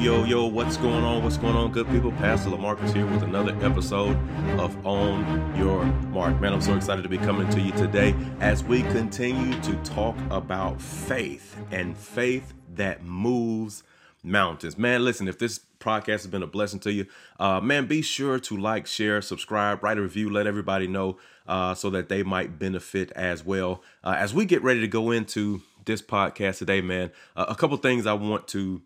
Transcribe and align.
Yo, 0.00 0.22
yo, 0.22 0.46
what's 0.46 0.76
going 0.76 1.02
on? 1.02 1.24
What's 1.24 1.36
going 1.36 1.56
on, 1.56 1.72
good 1.72 1.88
people? 1.88 2.12
Pastor 2.12 2.50
Lamarcus 2.50 2.94
here 2.94 3.04
with 3.04 3.24
another 3.24 3.52
episode 3.62 4.16
of 4.60 4.86
On 4.86 5.56
Your 5.56 5.84
Mark. 6.10 6.40
Man, 6.40 6.52
I'm 6.52 6.60
so 6.60 6.76
excited 6.76 7.02
to 7.02 7.08
be 7.08 7.18
coming 7.18 7.48
to 7.50 7.60
you 7.60 7.72
today 7.72 8.14
as 8.38 8.62
we 8.62 8.82
continue 8.82 9.60
to 9.60 9.74
talk 9.82 10.16
about 10.30 10.80
faith 10.80 11.56
and 11.72 11.98
faith 11.98 12.54
that 12.76 13.02
moves 13.02 13.82
mountains. 14.22 14.78
Man, 14.78 15.04
listen, 15.04 15.26
if 15.26 15.36
this 15.36 15.58
podcast 15.80 16.06
has 16.06 16.26
been 16.28 16.44
a 16.44 16.46
blessing 16.46 16.78
to 16.80 16.92
you, 16.92 17.06
uh, 17.40 17.60
man, 17.60 17.86
be 17.86 18.00
sure 18.00 18.38
to 18.38 18.56
like, 18.56 18.86
share, 18.86 19.20
subscribe, 19.20 19.82
write 19.82 19.98
a 19.98 20.02
review, 20.02 20.30
let 20.30 20.46
everybody 20.46 20.86
know 20.86 21.18
uh, 21.48 21.74
so 21.74 21.90
that 21.90 22.08
they 22.08 22.22
might 22.22 22.56
benefit 22.56 23.10
as 23.16 23.44
well. 23.44 23.82
Uh, 24.04 24.14
as 24.16 24.32
we 24.32 24.44
get 24.44 24.62
ready 24.62 24.80
to 24.80 24.88
go 24.88 25.10
into 25.10 25.60
this 25.86 26.00
podcast 26.00 26.58
today, 26.58 26.80
man, 26.80 27.10
uh, 27.34 27.46
a 27.48 27.56
couple 27.56 27.76
things 27.78 28.06
I 28.06 28.12
want 28.12 28.46
to 28.48 28.80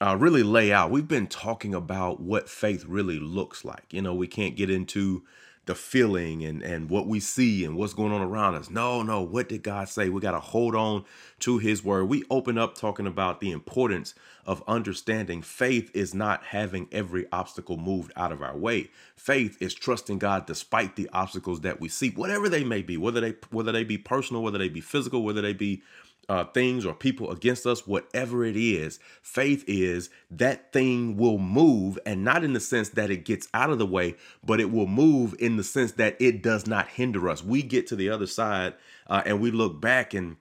uh, 0.00 0.16
really 0.18 0.42
lay 0.42 0.72
out. 0.72 0.90
We've 0.90 1.08
been 1.08 1.26
talking 1.26 1.74
about 1.74 2.20
what 2.20 2.48
faith 2.48 2.84
really 2.86 3.18
looks 3.18 3.64
like. 3.64 3.84
You 3.90 4.02
know, 4.02 4.14
we 4.14 4.26
can't 4.26 4.56
get 4.56 4.70
into 4.70 5.22
the 5.66 5.74
feeling 5.74 6.44
and 6.44 6.62
and 6.62 6.90
what 6.90 7.06
we 7.06 7.18
see 7.20 7.64
and 7.64 7.76
what's 7.76 7.94
going 7.94 8.12
on 8.12 8.20
around 8.20 8.54
us. 8.54 8.68
No, 8.68 9.02
no, 9.02 9.22
what 9.22 9.48
did 9.48 9.62
God 9.62 9.88
say? 9.88 10.08
We 10.08 10.20
got 10.20 10.32
to 10.32 10.40
hold 10.40 10.74
on 10.74 11.04
to 11.40 11.58
his 11.58 11.82
word. 11.82 12.04
We 12.04 12.24
open 12.30 12.58
up 12.58 12.76
talking 12.76 13.06
about 13.06 13.40
the 13.40 13.50
importance 13.50 14.14
of 14.44 14.62
understanding 14.68 15.40
faith 15.40 15.90
is 15.94 16.12
not 16.12 16.44
having 16.44 16.88
every 16.92 17.26
obstacle 17.32 17.78
moved 17.78 18.12
out 18.14 18.30
of 18.30 18.42
our 18.42 18.56
way. 18.56 18.90
Faith 19.16 19.56
is 19.60 19.72
trusting 19.72 20.18
God 20.18 20.44
despite 20.44 20.96
the 20.96 21.08
obstacles 21.14 21.62
that 21.62 21.80
we 21.80 21.88
see, 21.88 22.10
whatever 22.10 22.48
they 22.48 22.64
may 22.64 22.82
be, 22.82 22.98
whether 22.98 23.20
they 23.20 23.34
whether 23.50 23.72
they 23.72 23.84
be 23.84 23.96
personal, 23.96 24.42
whether 24.42 24.58
they 24.58 24.68
be 24.68 24.82
physical, 24.82 25.22
whether 25.22 25.40
they 25.40 25.54
be 25.54 25.82
uh, 26.28 26.44
things 26.44 26.84
or 26.86 26.94
people 26.94 27.30
against 27.30 27.66
us, 27.66 27.86
whatever 27.86 28.44
it 28.44 28.56
is, 28.56 28.98
faith 29.22 29.64
is 29.66 30.10
that 30.30 30.72
thing 30.72 31.16
will 31.16 31.38
move, 31.38 31.98
and 32.06 32.24
not 32.24 32.44
in 32.44 32.52
the 32.52 32.60
sense 32.60 32.90
that 32.90 33.10
it 33.10 33.24
gets 33.24 33.48
out 33.54 33.70
of 33.70 33.78
the 33.78 33.86
way, 33.86 34.14
but 34.44 34.60
it 34.60 34.70
will 34.70 34.86
move 34.86 35.34
in 35.38 35.56
the 35.56 35.64
sense 35.64 35.92
that 35.92 36.16
it 36.20 36.42
does 36.42 36.66
not 36.66 36.88
hinder 36.88 37.28
us. 37.28 37.42
We 37.42 37.62
get 37.62 37.86
to 37.88 37.96
the 37.96 38.10
other 38.10 38.26
side 38.26 38.74
uh, 39.06 39.22
and 39.24 39.40
we 39.40 39.50
look 39.50 39.80
back 39.80 40.14
and 40.14 40.36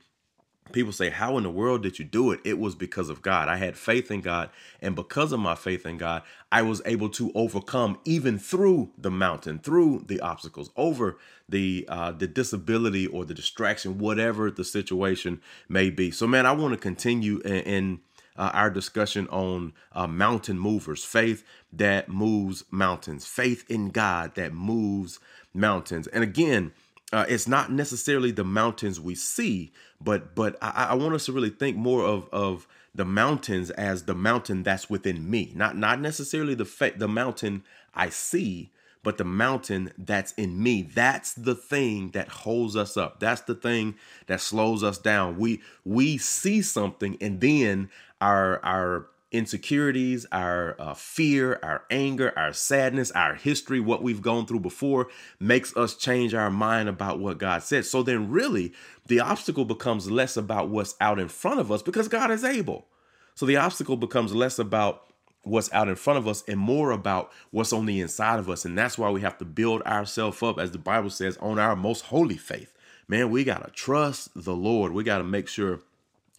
People 0.73 0.91
say, 0.91 1.09
How 1.09 1.37
in 1.37 1.43
the 1.43 1.49
world 1.49 1.83
did 1.83 1.99
you 1.99 2.05
do 2.05 2.31
it? 2.31 2.41
It 2.43 2.59
was 2.59 2.75
because 2.75 3.09
of 3.09 3.21
God. 3.21 3.47
I 3.47 3.55
had 3.55 3.77
faith 3.77 4.11
in 4.11 4.21
God. 4.21 4.49
And 4.81 4.95
because 4.95 5.31
of 5.31 5.39
my 5.39 5.55
faith 5.55 5.85
in 5.85 5.97
God, 5.97 6.23
I 6.51 6.61
was 6.63 6.81
able 6.85 7.09
to 7.09 7.31
overcome 7.33 7.99
even 8.05 8.37
through 8.37 8.91
the 8.97 9.11
mountain, 9.11 9.59
through 9.59 10.03
the 10.07 10.19
obstacles, 10.19 10.69
over 10.75 11.17
the 11.47 11.85
uh, 11.87 12.11
the 12.11 12.27
disability 12.27 13.07
or 13.07 13.23
the 13.23 13.33
distraction, 13.33 13.97
whatever 13.97 14.51
the 14.51 14.65
situation 14.65 15.41
may 15.69 15.89
be. 15.89 16.11
So, 16.11 16.27
man, 16.27 16.45
I 16.45 16.51
want 16.51 16.73
to 16.73 16.79
continue 16.79 17.39
in, 17.39 17.55
in 17.61 17.99
uh, 18.35 18.51
our 18.53 18.69
discussion 18.69 19.27
on 19.27 19.73
uh, 19.91 20.07
mountain 20.07 20.57
movers, 20.57 21.03
faith 21.03 21.43
that 21.71 22.09
moves 22.09 22.63
mountains, 22.71 23.25
faith 23.25 23.63
in 23.69 23.89
God 23.89 24.35
that 24.35 24.53
moves 24.53 25.19
mountains. 25.53 26.07
And 26.07 26.23
again, 26.23 26.71
uh, 27.13 27.25
it's 27.29 27.47
not 27.47 27.71
necessarily 27.71 28.31
the 28.31 28.43
mountains 28.43 28.99
we 28.99 29.15
see, 29.15 29.71
but 30.01 30.35
but 30.35 30.57
I, 30.61 30.87
I 30.91 30.93
want 30.95 31.15
us 31.15 31.27
to 31.27 31.31
really 31.31 31.51
think 31.51 31.77
more 31.77 32.03
of 32.03 32.27
of 32.33 32.67
the 32.95 33.05
mountains 33.05 33.71
as 33.71 34.03
the 34.03 34.15
mountain 34.15 34.63
that's 34.63 34.89
within 34.89 35.29
me, 35.29 35.53
not 35.55 35.77
not 35.77 36.01
necessarily 36.01 36.55
the 36.55 36.65
fa- 36.65 36.93
the 36.97 37.07
mountain 37.07 37.63
I 37.95 38.09
see, 38.09 38.71
but 39.03 39.17
the 39.19 39.25
mountain 39.25 39.93
that's 39.97 40.33
in 40.33 40.61
me. 40.63 40.81
That's 40.83 41.33
the 41.35 41.55
thing 41.55 42.11
that 42.11 42.29
holds 42.29 42.75
us 42.75 42.97
up. 42.97 43.19
That's 43.19 43.41
the 43.41 43.55
thing 43.55 43.95
that 44.27 44.41
slows 44.41 44.83
us 44.83 44.97
down. 44.97 45.37
We 45.37 45.61
we 45.85 46.17
see 46.17 46.63
something 46.63 47.17
and 47.21 47.39
then 47.41 47.91
our 48.21 48.63
our 48.65 49.07
insecurities, 49.33 50.25
our 50.31 50.75
uh, 50.79 50.93
fear, 50.93 51.59
our 51.63 51.83
anger, 51.89 52.31
our 52.37 52.53
sadness, 52.53 53.11
our 53.11 53.35
history, 53.35 53.79
what 53.79 54.03
we've 54.03 54.21
gone 54.21 54.45
through 54.45 54.61
before 54.61 55.09
makes 55.39 55.75
us 55.75 55.95
change 55.95 56.33
our 56.33 56.51
mind 56.51 56.87
about 56.87 57.19
what 57.19 57.39
God 57.39 57.63
said. 57.63 57.85
So 57.85 58.03
then, 58.03 58.29
really, 58.29 58.71
the 59.07 59.19
obstacle 59.19 59.65
becomes 59.65 60.09
less 60.09 60.37
about 60.37 60.69
what's 60.69 60.95
out 61.01 61.19
in 61.19 61.27
front 61.27 61.59
of 61.59 61.71
us 61.71 61.81
because 61.81 62.07
God 62.07 62.31
is 62.31 62.43
able. 62.43 62.87
So 63.35 63.45
the 63.45 63.57
obstacle 63.57 63.97
becomes 63.97 64.33
less 64.33 64.59
about 64.59 65.03
what's 65.41 65.73
out 65.73 65.89
in 65.89 65.95
front 65.95 66.19
of 66.19 66.27
us 66.27 66.43
and 66.47 66.59
more 66.59 66.91
about 66.91 67.31
what's 67.51 67.73
on 67.73 67.85
the 67.85 67.99
inside 67.99 68.39
of 68.39 68.49
us. 68.49 68.63
And 68.63 68.77
that's 68.77 68.97
why 68.97 69.09
we 69.09 69.21
have 69.21 69.37
to 69.39 69.45
build 69.45 69.81
ourselves 69.81 70.41
up, 70.41 70.59
as 70.59 70.71
the 70.71 70.77
Bible 70.77 71.09
says, 71.09 71.37
on 71.37 71.59
our 71.59 71.75
most 71.75 72.05
holy 72.05 72.37
faith. 72.37 72.73
Man, 73.07 73.29
we 73.29 73.43
got 73.43 73.65
to 73.65 73.71
trust 73.71 74.29
the 74.35 74.55
Lord. 74.55 74.93
We 74.93 75.03
got 75.03 75.17
to 75.17 75.23
make 75.23 75.47
sure 75.49 75.81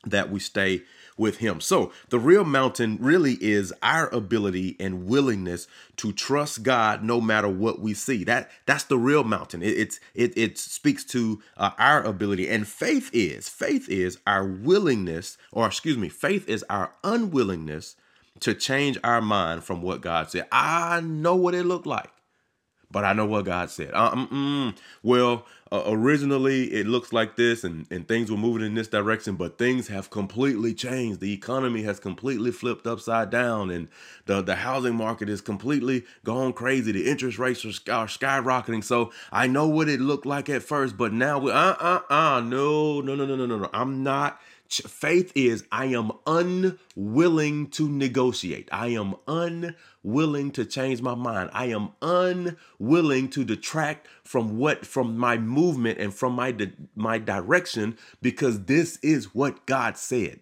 that 0.07 0.31
we 0.31 0.41
stay 0.41 0.83
with 1.17 1.39
him. 1.39 1.61
So, 1.61 1.93
the 2.09 2.19
real 2.19 2.45
mountain 2.45 2.99
really 3.01 3.35
is 3.41 3.73
our 3.83 4.09
ability 4.09 4.77
and 4.81 5.07
willingness 5.07 5.67
to 5.97 6.13
trust 6.13 6.63
God 6.63 7.03
no 7.05 7.21
matter 7.21 7.49
what 7.49 7.81
we 7.81 7.95
see. 7.95 8.25
That 8.25 8.51
that's 8.67 8.85
the 8.85 8.99
real 8.99 9.25
mountain. 9.25 9.63
It, 9.63 9.79
it's 9.79 10.01
it 10.15 10.37
it 10.37 10.59
speaks 10.59 11.05
to 11.07 11.43
uh, 11.57 11.71
our 11.79 12.03
ability 12.03 12.49
and 12.49 12.67
faith 12.67 13.11
is 13.13 13.49
faith 13.49 13.89
is 13.89 14.19
our 14.27 14.45
willingness 14.45 15.39
or 15.53 15.67
excuse 15.67 15.99
me, 15.99 16.09
faith 16.09 16.49
is 16.49 16.65
our 16.69 16.93
unwillingness 17.05 17.97
to 18.41 18.55
change 18.55 18.99
our 19.05 19.21
mind 19.21 19.65
from 19.65 19.83
what 19.83 20.01
God 20.01 20.31
said. 20.31 20.47
I 20.51 21.01
know 21.01 21.37
what 21.37 21.55
it 21.55 21.65
looked 21.65 21.87
like 21.87 22.11
but 22.95 23.05
I 23.05 23.13
know 23.13 23.27
what 23.27 23.45
God 23.45 23.71
said. 23.71 23.91
Uh, 23.93 24.73
well, 25.03 25.45
uh, 25.73 25.83
originally 25.87 26.73
it 26.73 26.87
looks 26.87 27.13
like 27.13 27.35
this 27.35 27.65
and, 27.65 27.89
and 27.91 28.07
things 28.07 28.31
were 28.31 28.37
moving 28.37 28.65
in 28.65 28.75
this 28.75 28.87
direction, 28.87 29.35
but 29.35 29.59
things 29.59 29.89
have 29.89 30.11
completely 30.11 30.73
changed. 30.73 31.19
The 31.19 31.33
economy 31.33 31.83
has 31.83 31.99
completely 31.99 32.53
flipped 32.53 32.87
upside 32.87 33.31
down 33.31 33.71
and 33.71 33.89
the, 34.27 34.43
the 34.43 34.55
housing 34.55 34.95
market 34.95 35.29
is 35.29 35.41
completely 35.41 36.05
gone 36.23 36.53
crazy. 36.53 36.93
The 36.93 37.11
interest 37.11 37.37
rates 37.37 37.65
are, 37.65 37.93
are 37.93 38.07
skyrocketing. 38.07 38.85
So 38.85 39.11
I 39.33 39.49
know 39.49 39.67
what 39.67 39.89
it 39.89 40.01
looked 40.01 40.25
like 40.25 40.49
at 40.49 40.63
first, 40.63 40.97
but 40.97 41.13
now 41.13 41.41
we, 41.41 41.51
uh, 41.51 41.75
uh, 41.81 42.01
uh, 42.09 42.41
no, 42.41 43.01
no, 43.01 43.17
no, 43.17 43.27
no, 43.27 43.35
no, 43.35 43.47
no, 43.47 43.59
no. 43.59 43.71
I'm 43.73 44.05
not 44.05 44.41
Faith 44.69 45.31
is 45.35 45.65
I 45.71 45.87
am 45.87 46.11
unwilling 46.27 47.69
to 47.71 47.89
negotiate. 47.89 48.69
I 48.73 48.89
am 48.89 49.15
unwilling 49.29 50.51
to 50.53 50.65
change 50.65 51.01
my 51.03 51.15
mind. 51.15 51.51
I 51.53 51.67
am 51.67 51.91
unwilling 52.03 53.29
to 53.31 53.45
detract 53.45 54.09
from 54.25 54.59
what 54.59 54.87
from 54.87 55.17
my 55.17 55.39
movement 55.39 55.99
and 55.99 56.13
from 56.13 56.33
my 56.35 56.57
my 56.97 57.19
direction 57.19 57.97
because 58.23 58.65
this 58.65 58.99
is 59.03 59.35
what 59.35 59.67
God 59.67 59.97
said. 59.97 60.41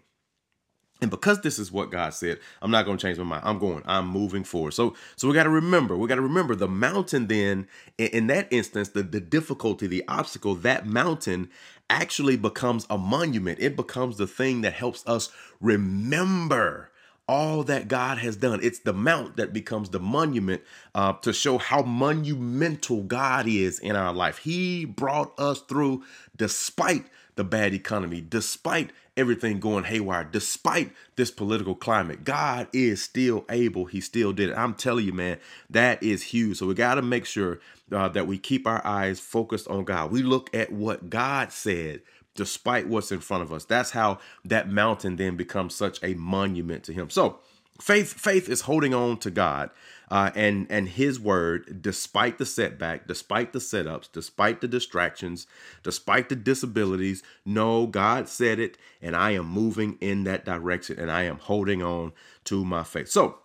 And 1.03 1.11
because 1.11 1.41
this 1.41 1.59
is 1.59 1.73
what 1.73 1.91
God 1.91 2.15
said, 2.15 2.39
I'm 2.63 2.71
not 2.71 2.85
going 2.85 2.97
to 2.97 3.03
change 3.05 3.19
my 3.19 3.25
mind. 3.25 3.43
I'm 3.45 3.59
going. 3.59 3.83
I'm 3.87 4.07
moving 4.07 4.45
forward. 4.45 4.73
So, 4.73 4.95
so 5.17 5.27
we 5.27 5.35
got 5.35 5.43
to 5.43 5.51
remember. 5.51 5.97
We 5.97 6.07
got 6.07 6.15
to 6.15 6.23
remember 6.23 6.55
the 6.55 6.69
mountain. 6.69 7.27
Then, 7.27 7.67
in, 7.99 8.07
in 8.07 8.27
that 8.29 8.47
instance, 8.53 8.91
the 8.91 9.03
the 9.03 9.21
difficulty, 9.21 9.89
the 9.89 10.05
obstacle, 10.07 10.55
that 10.57 10.87
mountain 10.87 11.51
actually 11.93 12.37
becomes 12.37 12.87
a 12.89 12.97
monument. 12.97 13.59
It 13.61 13.77
becomes 13.77 14.17
the 14.17 14.27
thing 14.27 14.63
that 14.63 14.73
helps 14.73 15.07
us 15.07 15.29
remember 15.61 16.91
all 17.29 17.63
that 17.65 17.87
God 17.87 18.19
has 18.19 18.35
done. 18.37 18.61
It's 18.63 18.81
the 18.81 18.95
mount 18.95 19.37
that 19.37 19.53
becomes 19.53 19.91
the 19.91 20.01
monument 20.01 20.63
uh, 20.95 21.13
to 21.15 21.33
show 21.33 21.59
how 21.59 21.83
monumental 21.83 23.03
God 23.03 23.47
is 23.47 23.79
in 23.79 23.95
our 23.95 24.13
life. 24.13 24.39
He 24.39 24.85
brought 24.87 25.39
us 25.39 25.61
through 25.61 26.03
despite 26.37 27.07
the 27.37 27.45
bad 27.45 27.75
economy, 27.75 28.25
despite 28.27 28.91
everything 29.17 29.61
going 29.61 29.85
haywire, 29.85 30.25
despite 30.25 30.93
this 31.17 31.31
political 31.31 31.75
climate. 31.75 32.25
God 32.25 32.69
is 32.73 33.03
still 33.03 33.45
able. 33.51 33.85
He 33.85 34.01
still 34.01 34.33
did 34.33 34.51
it. 34.51 34.57
I'm 34.57 34.75
telling 34.75 35.05
you, 35.05 35.13
man, 35.13 35.39
that 35.71 36.03
is 36.03 36.23
huge. 36.23 36.59
So 36.59 36.67
we 36.67 36.75
got 36.75 36.95
to 36.95 37.03
make 37.03 37.27
sure 37.27 37.61
uh, 37.91 38.09
that 38.09 38.27
we 38.27 38.39
keep 38.39 38.67
our 38.67 38.85
eyes 38.87 39.21
focused 39.21 39.69
on 39.69 39.85
God. 39.85 40.11
We 40.11 40.23
look 40.23 40.55
at 40.55 40.73
what 40.73 41.11
God 41.11 41.53
said 41.53 42.03
despite 42.35 42.89
what's 42.89 43.13
in 43.13 43.21
front 43.21 43.43
of 43.43 43.53
us. 43.53 43.65
That's 43.65 43.91
how 43.91 44.19
that 44.45 44.69
mountain 44.71 45.17
then 45.17 45.37
becomes 45.37 45.75
such 45.75 46.03
a 46.03 46.15
monument 46.15 46.85
to 46.85 46.93
him. 46.93 47.11
So, 47.11 47.41
faith 47.81 48.13
faith 48.15 48.49
is 48.49 48.63
holding 48.63 48.95
on 48.95 49.19
to 49.19 49.31
God 49.31 49.71
uh, 50.13 50.31
and 50.35 50.67
and 50.69 50.91
His 50.91 51.19
word, 51.19 51.81
despite 51.81 52.37
the 52.37 52.45
setback, 52.45 53.07
despite 53.09 53.55
the 53.55 53.59
setups, 53.59 54.13
despite 54.13 54.61
the 54.61 54.69
distractions, 54.69 55.47
despite 55.83 56.29
the 56.29 56.37
disabilities. 56.37 57.23
No, 57.47 57.87
God 57.87 58.29
said 58.29 58.59
it, 58.59 58.77
and 59.01 59.17
I 59.17 59.31
am 59.31 59.47
moving 59.47 59.97
in 60.03 60.25
that 60.25 60.45
direction, 60.45 60.99
and 60.99 61.11
I 61.11 61.23
am 61.23 61.39
holding 61.39 61.83
on 61.83 62.13
to 62.45 62.63
my 62.63 62.85
faith. 62.85 63.09
So 63.09 63.39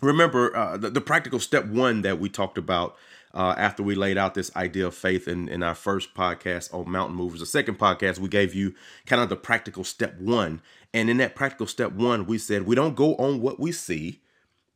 remember 0.00 0.56
uh, 0.56 0.76
the, 0.76 0.90
the, 0.90 1.00
practical 1.00 1.40
step 1.40 1.66
one 1.66 2.02
that 2.02 2.20
we 2.20 2.28
talked 2.28 2.58
about 2.58 2.96
uh, 3.32 3.54
after 3.58 3.82
we 3.82 3.96
laid 3.96 4.16
out 4.16 4.34
this 4.34 4.54
idea 4.54 4.86
of 4.86 4.94
faith 4.94 5.26
in, 5.26 5.48
in 5.48 5.62
our 5.62 5.74
first 5.74 6.14
podcast 6.14 6.72
on 6.72 6.90
mountain 6.90 7.16
movers 7.16 7.40
the 7.40 7.46
second 7.46 7.78
podcast 7.78 8.18
we 8.18 8.28
gave 8.28 8.54
you 8.54 8.74
kind 9.06 9.22
of 9.22 9.28
the 9.28 9.36
practical 9.36 9.82
step 9.82 10.18
one 10.20 10.60
and 10.94 11.10
in 11.10 11.18
that 11.18 11.34
practical 11.34 11.66
step 11.66 11.92
one 11.92 12.24
we 12.24 12.38
said 12.38 12.62
we 12.62 12.74
don't 12.74 12.96
go 12.96 13.14
on 13.16 13.42
what 13.42 13.60
we 13.60 13.70
see 13.70 14.22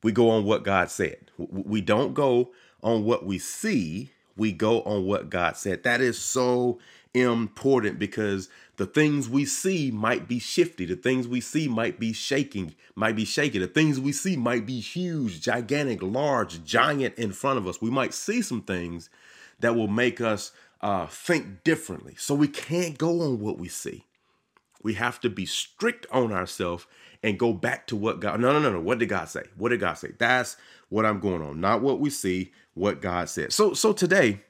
we 0.02 0.12
go 0.12 0.30
on 0.30 0.44
what 0.44 0.62
God 0.62 0.90
said. 0.90 1.30
We 1.36 1.80
don't 1.80 2.14
go 2.14 2.52
on 2.82 3.04
what 3.04 3.26
we 3.26 3.38
see, 3.38 4.12
we 4.36 4.52
go 4.52 4.82
on 4.82 5.04
what 5.06 5.30
God 5.30 5.56
said. 5.56 5.82
That 5.82 6.00
is 6.00 6.18
so 6.18 6.78
important 7.14 7.98
because 7.98 8.48
the 8.76 8.86
things 8.86 9.28
we 9.28 9.44
see 9.44 9.90
might 9.90 10.28
be 10.28 10.38
shifty. 10.38 10.84
The 10.84 10.94
things 10.94 11.26
we 11.26 11.40
see 11.40 11.66
might 11.66 11.98
be 11.98 12.12
shaking, 12.12 12.76
might 12.94 13.16
be 13.16 13.24
shaky. 13.24 13.58
The 13.58 13.66
things 13.66 13.98
we 13.98 14.12
see 14.12 14.36
might 14.36 14.66
be 14.66 14.78
huge, 14.78 15.40
gigantic, 15.40 16.00
large, 16.00 16.64
giant 16.64 17.16
in 17.16 17.32
front 17.32 17.58
of 17.58 17.66
us. 17.66 17.82
We 17.82 17.90
might 17.90 18.14
see 18.14 18.40
some 18.42 18.62
things 18.62 19.10
that 19.58 19.74
will 19.74 19.88
make 19.88 20.20
us 20.20 20.52
uh, 20.80 21.06
think 21.06 21.64
differently. 21.64 22.14
So 22.16 22.36
we 22.36 22.46
can't 22.46 22.96
go 22.96 23.22
on 23.22 23.40
what 23.40 23.58
we 23.58 23.66
see. 23.66 24.04
We 24.82 24.94
have 24.94 25.20
to 25.20 25.30
be 25.30 25.46
strict 25.46 26.06
on 26.10 26.32
ourselves 26.32 26.86
and 27.22 27.38
go 27.38 27.52
back 27.52 27.86
to 27.88 27.96
what 27.96 28.20
God. 28.20 28.40
No, 28.40 28.52
no, 28.52 28.60
no, 28.60 28.72
no. 28.72 28.80
What 28.80 28.98
did 28.98 29.08
God 29.08 29.28
say? 29.28 29.44
What 29.56 29.70
did 29.70 29.80
God 29.80 29.94
say? 29.94 30.12
That's 30.18 30.56
what 30.88 31.04
I'm 31.04 31.20
going 31.20 31.42
on, 31.42 31.60
not 31.60 31.82
what 31.82 32.00
we 32.00 32.10
see. 32.10 32.52
What 32.74 33.00
God 33.02 33.28
said. 33.28 33.52
So, 33.52 33.74
so 33.74 33.92
today, 33.92 34.42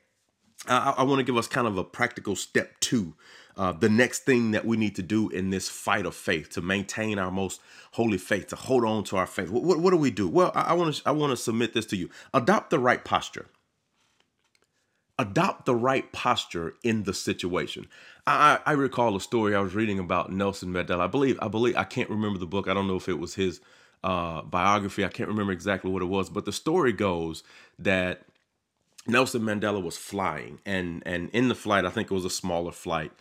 I, 0.67 0.97
I 0.99 1.03
want 1.05 1.19
to 1.19 1.25
give 1.25 1.39
us 1.39 1.49
kind 1.49 1.67
of 1.67 1.79
a 1.79 1.85
practical 1.85 2.37
step 2.37 2.79
two 2.79 3.15
uh, 3.59 3.73
the 3.73 3.89
next 3.89 4.21
thing 4.21 4.53
that 4.53 4.65
we 4.65 4.77
need 4.77 4.95
to 4.95 5.03
do 5.03 5.29
in 5.31 5.51
this 5.51 5.69
fight 5.69 6.07
of 6.07 6.15
faith 6.15 6.49
to 6.51 6.63
maintain 6.63 7.19
our 7.19 7.33
most 7.33 7.61
holy 7.93 8.17
faith, 8.17 8.47
to 8.47 8.57
hold 8.57 8.85
on 8.85 9.03
to 9.03 9.17
our 9.17 9.27
faith. 9.27 9.51
What, 9.51 9.65
what, 9.65 9.81
what 9.81 9.91
do 9.91 9.97
we 9.97 10.13
do? 10.13 10.29
Well, 10.29 10.53
I 10.55 10.75
want 10.75 10.95
to 10.95 11.03
I 11.05 11.11
want 11.11 11.33
to 11.33 11.37
submit 11.37 11.75
this 11.75 11.85
to 11.87 11.97
you. 11.97 12.09
Adopt 12.33 12.71
the 12.71 12.79
right 12.79 13.05
posture. 13.05 13.47
Adopt 15.19 15.67
the 15.67 15.75
right 15.75 16.13
posture 16.13 16.75
in 16.85 17.03
the 17.03 17.13
situation. 17.13 17.89
I, 18.29 18.59
I 18.67 18.73
recall 18.73 19.17
a 19.17 19.21
story 19.21 19.55
I 19.55 19.61
was 19.61 19.75
reading 19.75 19.99
about 19.99 20.31
Nelson 20.33 20.73
Mandela. 20.73 21.01
I 21.01 21.07
believe 21.07 21.39
I 21.41 21.49
believe 21.49 21.77
I 21.77 21.85
can't 21.85 22.11
remember 22.11 22.39
the 22.39 22.47
book. 22.47 22.69
I 22.69 22.75
don't 22.75 22.89
know 22.89 22.97
if 22.97 23.09
it 23.09 23.19
was 23.19 23.35
his 23.35 23.61
uh, 24.05 24.43
biography. 24.43 25.05
I 25.05 25.09
can't 25.09 25.29
remember 25.29 25.53
exactly 25.53 25.91
what 25.91 26.03
it 26.03 26.07
was, 26.07 26.29
but 26.29 26.45
the 26.45 26.53
story 26.53 26.93
goes 26.93 27.43
that 27.79 28.23
Nelson 29.07 29.43
Mandela 29.43 29.83
was 29.83 29.97
flying, 29.97 30.61
and 30.67 31.03
and 31.07 31.31
in 31.31 31.49
the 31.49 31.55
flight, 31.55 31.85
I 31.85 31.91
think 31.91 32.11
it 32.11 32.15
was 32.15 32.27
a 32.27 32.31
smaller 32.31 32.73
flight. 32.73 33.13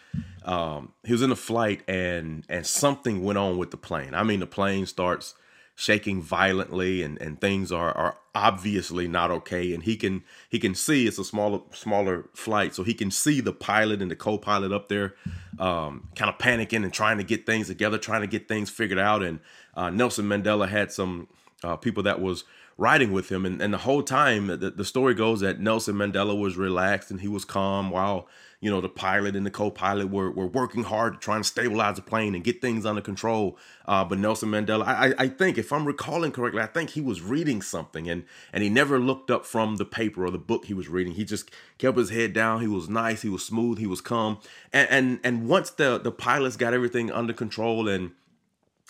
Um, 0.43 0.93
he 1.05 1.13
was 1.13 1.21
in 1.21 1.29
the 1.29 1.35
flight, 1.35 1.81
and 1.87 2.43
and 2.49 2.65
something 2.65 3.23
went 3.23 3.37
on 3.37 3.57
with 3.57 3.71
the 3.71 3.77
plane. 3.77 4.13
I 4.13 4.23
mean, 4.23 4.41
the 4.41 4.47
plane 4.47 4.85
starts 4.85 5.35
shaking 5.79 6.21
violently, 6.21 7.03
and 7.03 7.21
and 7.21 7.39
things 7.39 7.71
are 7.71 7.95
are 7.95 8.17
obviously 8.33 9.07
not 9.07 9.29
okay. 9.31 9.73
And 9.73 9.83
he 9.83 9.95
can 9.95 10.23
he 10.49 10.59
can 10.59 10.73
see 10.75 11.07
it's 11.07 11.19
a 11.19 11.23
smaller 11.23 11.61
smaller 11.71 12.25
flight, 12.33 12.73
so 12.75 12.83
he 12.83 12.95
can 12.95 13.11
see 13.11 13.39
the 13.39 13.53
pilot 13.53 14.01
and 14.01 14.09
the 14.09 14.15
co-pilot 14.15 14.73
up 14.73 14.89
there, 14.89 15.13
um, 15.59 16.09
kind 16.15 16.29
of 16.29 16.37
panicking 16.39 16.83
and 16.83 16.91
trying 16.91 17.19
to 17.19 17.23
get 17.23 17.45
things 17.45 17.67
together, 17.67 17.97
trying 17.97 18.21
to 18.21 18.27
get 18.27 18.47
things 18.47 18.71
figured 18.71 18.99
out. 18.99 19.21
And 19.21 19.39
uh, 19.75 19.91
Nelson 19.91 20.25
Mandela 20.25 20.67
had 20.67 20.91
some 20.91 21.27
uh, 21.63 21.75
people 21.75 22.03
that 22.03 22.19
was 22.19 22.43
riding 22.77 23.11
with 23.11 23.31
him. 23.31 23.45
And, 23.45 23.61
and 23.61 23.73
the 23.73 23.79
whole 23.79 24.03
time, 24.03 24.47
the, 24.47 24.71
the 24.71 24.85
story 24.85 25.13
goes 25.13 25.39
that 25.41 25.59
Nelson 25.59 25.95
Mandela 25.95 26.39
was 26.39 26.57
relaxed 26.57 27.11
and 27.11 27.21
he 27.21 27.27
was 27.27 27.45
calm 27.45 27.89
while, 27.89 28.27
you 28.59 28.71
know, 28.71 28.81
the 28.81 28.89
pilot 28.89 29.35
and 29.35 29.45
the 29.45 29.51
co 29.51 29.69
pilot 29.69 30.09
were, 30.09 30.31
were 30.31 30.47
working 30.47 30.83
hard 30.83 31.21
trying 31.21 31.41
to 31.41 31.47
stabilize 31.47 31.95
the 31.95 32.01
plane 32.01 32.33
and 32.33 32.43
get 32.43 32.59
things 32.59 32.87
under 32.87 33.01
control. 33.01 33.55
Uh, 33.85 34.03
but 34.03 34.17
Nelson 34.17 34.49
Mandela, 34.49 34.83
I, 34.83 35.13
I 35.17 35.27
think, 35.27 35.59
if 35.59 35.71
I'm 35.71 35.85
recalling 35.85 36.31
correctly, 36.31 36.61
I 36.61 36.65
think 36.65 36.91
he 36.91 37.01
was 37.01 37.21
reading 37.21 37.61
something 37.61 38.09
and, 38.09 38.23
and 38.51 38.63
he 38.63 38.69
never 38.69 38.99
looked 38.99 39.29
up 39.29 39.45
from 39.45 39.75
the 39.75 39.85
paper 39.85 40.25
or 40.25 40.31
the 40.31 40.39
book 40.39 40.65
he 40.65 40.73
was 40.73 40.87
reading. 40.87 41.13
He 41.13 41.23
just 41.23 41.51
kept 41.77 41.97
his 41.97 42.09
head 42.09 42.33
down. 42.33 42.61
He 42.61 42.67
was 42.67 42.89
nice, 42.89 43.21
he 43.21 43.29
was 43.29 43.45
smooth, 43.45 43.77
he 43.77 43.87
was 43.87 44.01
calm. 44.01 44.39
And, 44.73 44.89
and, 44.89 45.19
and 45.23 45.47
once 45.47 45.69
the, 45.69 45.99
the 45.99 46.11
pilots 46.11 46.57
got 46.57 46.73
everything 46.73 47.11
under 47.11 47.33
control 47.33 47.87
and 47.87 48.11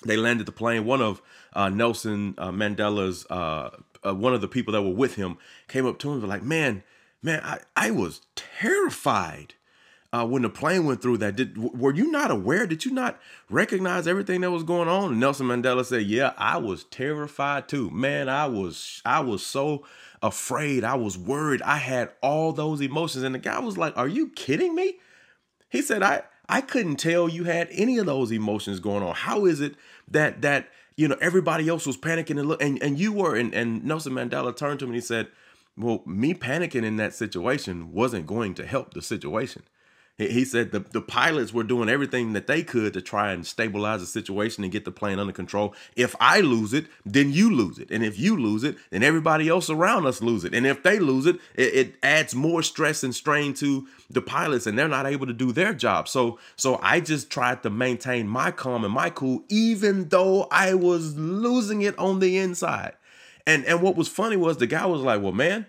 they 0.05 0.15
landed 0.15 0.45
the 0.45 0.53
plane. 0.53 0.85
One 0.85 1.01
of 1.01 1.21
uh, 1.51 1.69
Nelson 1.69 2.35
uh, 2.37 2.51
Mandela's, 2.51 3.25
uh, 3.29 3.71
uh, 4.05 4.15
one 4.15 4.33
of 4.33 4.39
the 4.39 4.47
people 4.47 4.71
that 4.73 4.83
were 4.83 4.93
with 4.93 5.15
him, 5.15 5.37
came 5.67 5.85
up 5.85 5.99
to 5.99 6.07
him 6.07 6.13
and 6.13 6.21
was 6.21 6.29
like, 6.29 6.43
"Man, 6.43 6.83
man, 7.21 7.41
I, 7.43 7.59
I 7.75 7.91
was 7.91 8.21
terrified 8.35 9.55
uh, 10.13 10.25
when 10.25 10.41
the 10.41 10.49
plane 10.49 10.85
went 10.85 11.01
through 11.01 11.17
that. 11.17 11.35
Did 11.35 11.57
were 11.57 11.93
you 11.93 12.11
not 12.11 12.31
aware? 12.31 12.65
Did 12.67 12.85
you 12.85 12.91
not 12.91 13.19
recognize 13.49 14.07
everything 14.07 14.41
that 14.41 14.51
was 14.51 14.63
going 14.63 14.87
on?" 14.87 15.11
And 15.11 15.19
Nelson 15.19 15.47
Mandela 15.47 15.85
said, 15.85 16.03
"Yeah, 16.03 16.33
I 16.37 16.57
was 16.57 16.83
terrified 16.85 17.67
too. 17.67 17.89
Man, 17.89 18.29
I 18.29 18.47
was 18.47 19.01
I 19.05 19.19
was 19.21 19.45
so." 19.45 19.85
afraid 20.23 20.83
i 20.83 20.95
was 20.95 21.15
worried 21.15 21.61
i 21.61 21.77
had 21.77 22.09
all 22.23 22.51
those 22.51 22.81
emotions 22.81 23.23
and 23.23 23.35
the 23.35 23.39
guy 23.39 23.59
was 23.59 23.77
like 23.77 23.95
are 23.95 24.07
you 24.07 24.29
kidding 24.29 24.73
me 24.73 24.97
he 25.69 25.79
said 25.79 26.01
i 26.01 26.23
I 26.49 26.61
couldn't 26.61 26.95
tell 26.95 27.27
you 27.27 27.43
had 27.43 27.67
any 27.71 27.97
of 27.97 28.05
those 28.05 28.31
emotions 28.31 28.79
going 28.79 29.03
on. 29.03 29.15
How 29.15 29.45
is 29.45 29.59
it 29.59 29.75
that 30.09 30.41
that 30.41 30.69
you 30.95 31.07
know 31.07 31.17
everybody 31.19 31.67
else 31.67 31.85
was 31.85 31.97
panicking 31.97 32.39
and 32.39 32.47
look 32.47 32.61
and, 32.61 32.81
and 32.81 32.97
you 32.97 33.11
were 33.11 33.35
and, 33.35 33.53
and 33.53 33.83
Nelson 33.83 34.13
Mandela 34.13 34.55
turned 34.55 34.79
to 34.79 34.85
me 34.85 34.89
and 34.89 34.95
he 34.95 35.01
said, 35.01 35.27
Well, 35.75 36.03
me 36.05 36.33
panicking 36.33 36.83
in 36.83 36.95
that 36.97 37.13
situation 37.13 37.91
wasn't 37.91 38.27
going 38.27 38.53
to 38.55 38.65
help 38.65 38.93
the 38.93 39.01
situation. 39.01 39.63
He 40.17 40.45
said 40.45 40.71
the, 40.71 40.79
the 40.79 41.01
pilots 41.01 41.53
were 41.53 41.63
doing 41.63 41.89
everything 41.89 42.33
that 42.33 42.47
they 42.47 42.63
could 42.63 42.93
to 42.93 43.01
try 43.03 43.31
and 43.31 43.45
stabilize 43.45 43.99
the 43.99 44.07
situation 44.07 44.63
and 44.63 44.73
get 44.73 44.83
the 44.83 44.91
plane 44.91 45.19
under 45.19 45.31
control. 45.31 45.75
If 45.95 46.15
I 46.19 46.39
lose 46.39 46.73
it, 46.73 46.87
then 47.05 47.31
you 47.31 47.53
lose 47.53 47.77
it. 47.77 47.91
And 47.91 48.03
if 48.03 48.17
you 48.17 48.35
lose 48.35 48.63
it, 48.63 48.77
then 48.89 49.03
everybody 49.03 49.47
else 49.47 49.69
around 49.69 50.07
us 50.07 50.19
lose 50.19 50.43
it. 50.43 50.55
And 50.55 50.65
if 50.65 50.81
they 50.81 50.97
lose 50.97 51.27
it, 51.27 51.35
it, 51.53 51.75
it 51.75 51.95
adds 52.01 52.33
more 52.33 52.63
stress 52.63 53.03
and 53.03 53.13
strain 53.13 53.53
to 53.55 53.87
the 54.09 54.21
pilots 54.21 54.65
and 54.65 54.77
they're 54.77 54.87
not 54.87 55.05
able 55.05 55.27
to 55.27 55.33
do 55.33 55.51
their 55.51 55.75
job. 55.75 56.07
So 56.07 56.39
so 56.55 56.79
I 56.81 56.99
just 56.99 57.29
tried 57.29 57.61
to 57.61 57.69
maintain 57.69 58.27
my 58.27 58.49
calm 58.49 58.83
and 58.83 58.93
my 58.93 59.11
cool, 59.11 59.43
even 59.49 60.09
though 60.09 60.47
I 60.49 60.73
was 60.73 61.15
losing 61.15 61.83
it 61.83 61.97
on 61.99 62.19
the 62.19 62.39
inside. 62.39 62.93
And 63.45 63.65
and 63.65 63.83
what 63.83 63.95
was 63.95 64.07
funny 64.07 64.35
was 64.35 64.57
the 64.57 64.65
guy 64.65 64.87
was 64.87 65.01
like, 65.01 65.21
Well, 65.21 65.31
man, 65.31 65.67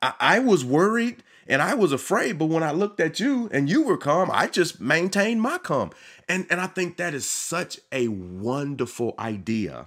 I, 0.00 0.12
I 0.20 0.38
was 0.38 0.64
worried 0.64 1.24
and 1.46 1.60
I 1.60 1.74
was 1.74 1.92
afraid, 1.92 2.38
but 2.38 2.46
when 2.46 2.62
I 2.62 2.72
looked 2.72 3.00
at 3.00 3.20
you 3.20 3.48
and 3.52 3.68
you 3.68 3.82
were 3.82 3.96
calm, 3.96 4.30
I 4.32 4.46
just 4.46 4.80
maintained 4.80 5.42
my 5.42 5.58
calm. 5.58 5.90
And 6.28 6.46
and 6.50 6.60
I 6.60 6.66
think 6.66 6.96
that 6.96 7.14
is 7.14 7.26
such 7.26 7.80
a 7.92 8.08
wonderful 8.08 9.14
idea, 9.18 9.86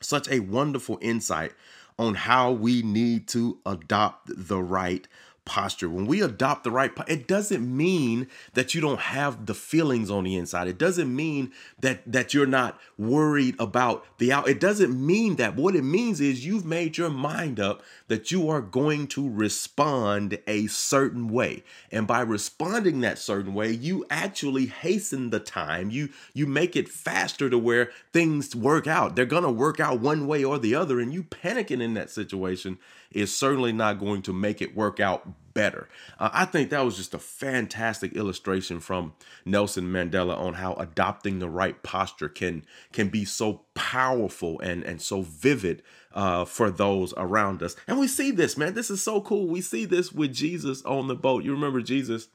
such 0.00 0.28
a 0.28 0.40
wonderful 0.40 0.98
insight 1.00 1.52
on 1.98 2.14
how 2.14 2.52
we 2.52 2.82
need 2.82 3.28
to 3.28 3.58
adopt 3.64 4.30
the 4.34 4.60
right 4.62 5.06
posture. 5.44 5.88
When 5.88 6.06
we 6.06 6.20
adopt 6.20 6.64
the 6.64 6.70
right, 6.70 6.90
it 7.06 7.28
doesn't 7.28 7.64
mean 7.64 8.28
that 8.54 8.74
you 8.74 8.80
don't 8.80 9.00
have 9.00 9.46
the 9.46 9.54
feelings 9.54 10.10
on 10.10 10.24
the 10.24 10.36
inside. 10.36 10.68
It 10.68 10.78
doesn't 10.78 11.14
mean 11.14 11.52
that 11.80 12.00
that 12.10 12.34
you're 12.34 12.46
not 12.46 12.80
worried 12.98 13.54
about 13.58 14.04
the 14.18 14.32
out. 14.32 14.48
It 14.48 14.60
doesn't 14.60 14.94
mean 14.94 15.36
that. 15.36 15.56
What 15.56 15.76
it 15.76 15.82
means 15.82 16.20
is 16.20 16.44
you've 16.44 16.64
made 16.64 16.96
your 16.96 17.10
mind 17.10 17.60
up 17.60 17.82
that 18.08 18.30
you 18.30 18.48
are 18.48 18.60
going 18.60 19.06
to 19.08 19.28
respond 19.28 20.38
a 20.46 20.66
certain 20.66 21.28
way. 21.28 21.62
And 21.92 22.06
by 22.06 22.22
responding 22.22 23.00
that 23.00 23.18
certain 23.18 23.54
way, 23.54 23.70
you 23.70 24.04
actually 24.10 24.66
hasten 24.66 25.30
the 25.30 25.40
time. 25.40 25.90
You 25.90 26.08
you 26.32 26.46
make 26.46 26.74
it 26.74 26.88
faster 26.88 27.50
to 27.50 27.58
where 27.58 27.90
things 28.12 28.56
work 28.56 28.86
out. 28.86 29.16
They're 29.16 29.26
to 29.44 29.50
work 29.50 29.78
out 29.78 30.00
one 30.00 30.26
way 30.26 30.42
or 30.42 30.58
the 30.58 30.74
other 30.74 31.00
and 31.00 31.12
you 31.12 31.22
panicking 31.22 31.82
in 31.82 31.94
that 31.94 32.10
situation 32.10 32.78
is 33.14 33.34
certainly 33.34 33.72
not 33.72 34.00
going 34.00 34.22
to 34.22 34.32
make 34.32 34.60
it 34.60 34.76
work 34.76 35.00
out 35.00 35.26
better. 35.54 35.88
Uh, 36.18 36.30
I 36.32 36.44
think 36.44 36.70
that 36.70 36.84
was 36.84 36.96
just 36.96 37.14
a 37.14 37.18
fantastic 37.18 38.12
illustration 38.14 38.80
from 38.80 39.14
Nelson 39.44 39.84
Mandela 39.84 40.36
on 40.36 40.54
how 40.54 40.74
adopting 40.74 41.38
the 41.38 41.48
right 41.48 41.80
posture 41.82 42.28
can 42.28 42.64
can 42.92 43.08
be 43.08 43.24
so 43.24 43.62
powerful 43.74 44.60
and 44.60 44.82
and 44.82 45.00
so 45.00 45.22
vivid 45.22 45.82
uh, 46.12 46.44
for 46.44 46.70
those 46.70 47.14
around 47.16 47.62
us. 47.62 47.76
And 47.86 47.98
we 47.98 48.08
see 48.08 48.30
this, 48.30 48.56
man. 48.56 48.74
This 48.74 48.90
is 48.90 49.02
so 49.02 49.20
cool. 49.20 49.46
We 49.46 49.60
see 49.60 49.84
this 49.84 50.12
with 50.12 50.34
Jesus 50.34 50.82
on 50.84 51.08
the 51.08 51.14
boat. 51.14 51.44
You 51.44 51.52
remember 51.52 51.80
Jesus? 51.80 52.28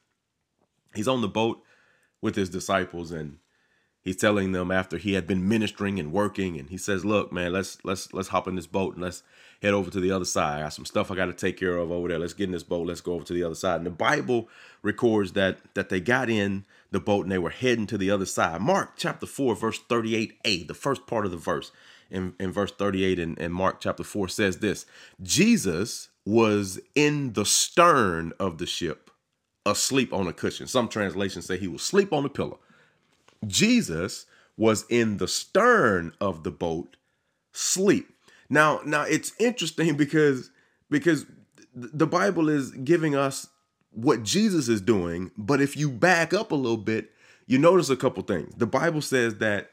He's 0.96 1.08
on 1.08 1.22
the 1.22 1.28
boat 1.28 1.62
with 2.22 2.36
his 2.36 2.50
disciples 2.50 3.12
and 3.12 3.38
he's 4.02 4.16
telling 4.16 4.52
them 4.52 4.72
after 4.72 4.98
he 4.98 5.14
had 5.14 5.28
been 5.28 5.48
ministering 5.48 6.00
and 6.00 6.12
working 6.12 6.60
and 6.60 6.70
he 6.70 6.78
says 6.78 7.06
look 7.06 7.32
man 7.32 7.54
let's 7.54 7.78
let's 7.84 8.14
let's 8.14 8.30
hop 8.30 8.48
in 8.48 8.56
this 8.56 8.68
boat 8.68 8.96
and 8.96 9.04
let's 9.04 9.24
head 9.62 9.74
over 9.74 9.92
to 9.92 10.00
the 10.00 10.12
other 10.12 10.26
side. 10.26 10.60
I 10.60 10.64
got 10.64 10.74
some 10.74 10.86
stuff 10.86 11.12
i 11.12 11.16
got 11.16 11.26
to 11.26 11.34
take 11.34 11.58
care 11.58 11.78
of 11.78 11.92
over 11.92 12.08
there. 12.08 12.20
Let's 12.20 12.34
get 12.34 12.46
in 12.46 12.52
this 12.52 12.64
boat. 12.64 12.88
Let's 12.88 13.02
go 13.02 13.14
over 13.14 13.26
to 13.26 13.34
the 13.34 13.44
other 13.44 13.56
side. 13.56 13.78
And 13.78 13.86
the 13.86 13.92
bible 13.92 14.48
records 14.82 15.34
that 15.34 15.60
that 15.74 15.90
they 15.90 16.00
got 16.00 16.30
in 16.30 16.66
the 16.92 17.00
boat 17.00 17.24
and 17.24 17.32
they 17.32 17.38
were 17.38 17.50
heading 17.50 17.88
to 17.88 17.98
the 17.98 18.12
other 18.12 18.26
side. 18.26 18.62
Mark 18.62 18.94
chapter 18.98 19.26
4 19.26 19.56
verse 19.56 19.80
38a 19.90 20.68
the 20.68 20.74
first 20.74 21.08
part 21.08 21.26
of 21.26 21.32
the 21.32 21.38
verse. 21.38 21.72
In, 22.12 22.34
in 22.40 22.52
verse 22.52 22.72
38 22.72 23.20
in, 23.20 23.36
in 23.36 23.52
mark 23.52 23.80
chapter 23.80 24.04
4 24.04 24.30
says 24.30 24.58
this 24.58 24.88
jesus 25.22 26.10
was 26.26 26.80
in 26.96 27.34
the 27.34 27.46
stern 27.46 28.34
of 28.40 28.58
the 28.58 28.66
ship 28.66 29.12
asleep 29.64 30.12
on 30.12 30.28
a 30.28 30.34
cushion. 30.34 30.66
Some 30.66 30.88
translations 30.88 31.46
say 31.46 31.60
he 31.60 31.68
was 31.68 31.84
asleep 31.84 32.12
on 32.12 32.26
a 32.26 32.30
pillow 32.30 32.58
Jesus 33.48 34.26
was 34.58 34.86
in 34.90 35.18
the 35.18 35.28
stern 35.28 36.14
of 36.20 36.44
the 36.44 36.52
boat, 36.52 36.98
sleep. 37.54 38.10
Now, 38.50 38.82
now 38.86 39.04
it's 39.04 39.34
interesting 39.40 39.96
because 39.96 40.52
because 40.90 41.26
the 41.74 42.08
Bible 42.08 42.50
is 42.50 42.72
giving 42.72 43.16
us 43.16 43.48
what 43.92 44.24
Jesus 44.24 44.68
is 44.68 44.82
doing, 44.82 45.32
but 45.38 45.62
if 45.62 45.78
you 45.78 45.90
back 45.90 46.34
up 46.34 46.52
a 46.52 46.56
little 46.56 46.78
bit, 46.78 47.12
you 47.46 47.58
notice 47.58 47.90
a 47.90 47.96
couple 47.96 48.24
things. 48.24 48.54
The 48.58 48.68
Bible 48.68 49.02
says 49.02 49.36
that 49.38 49.72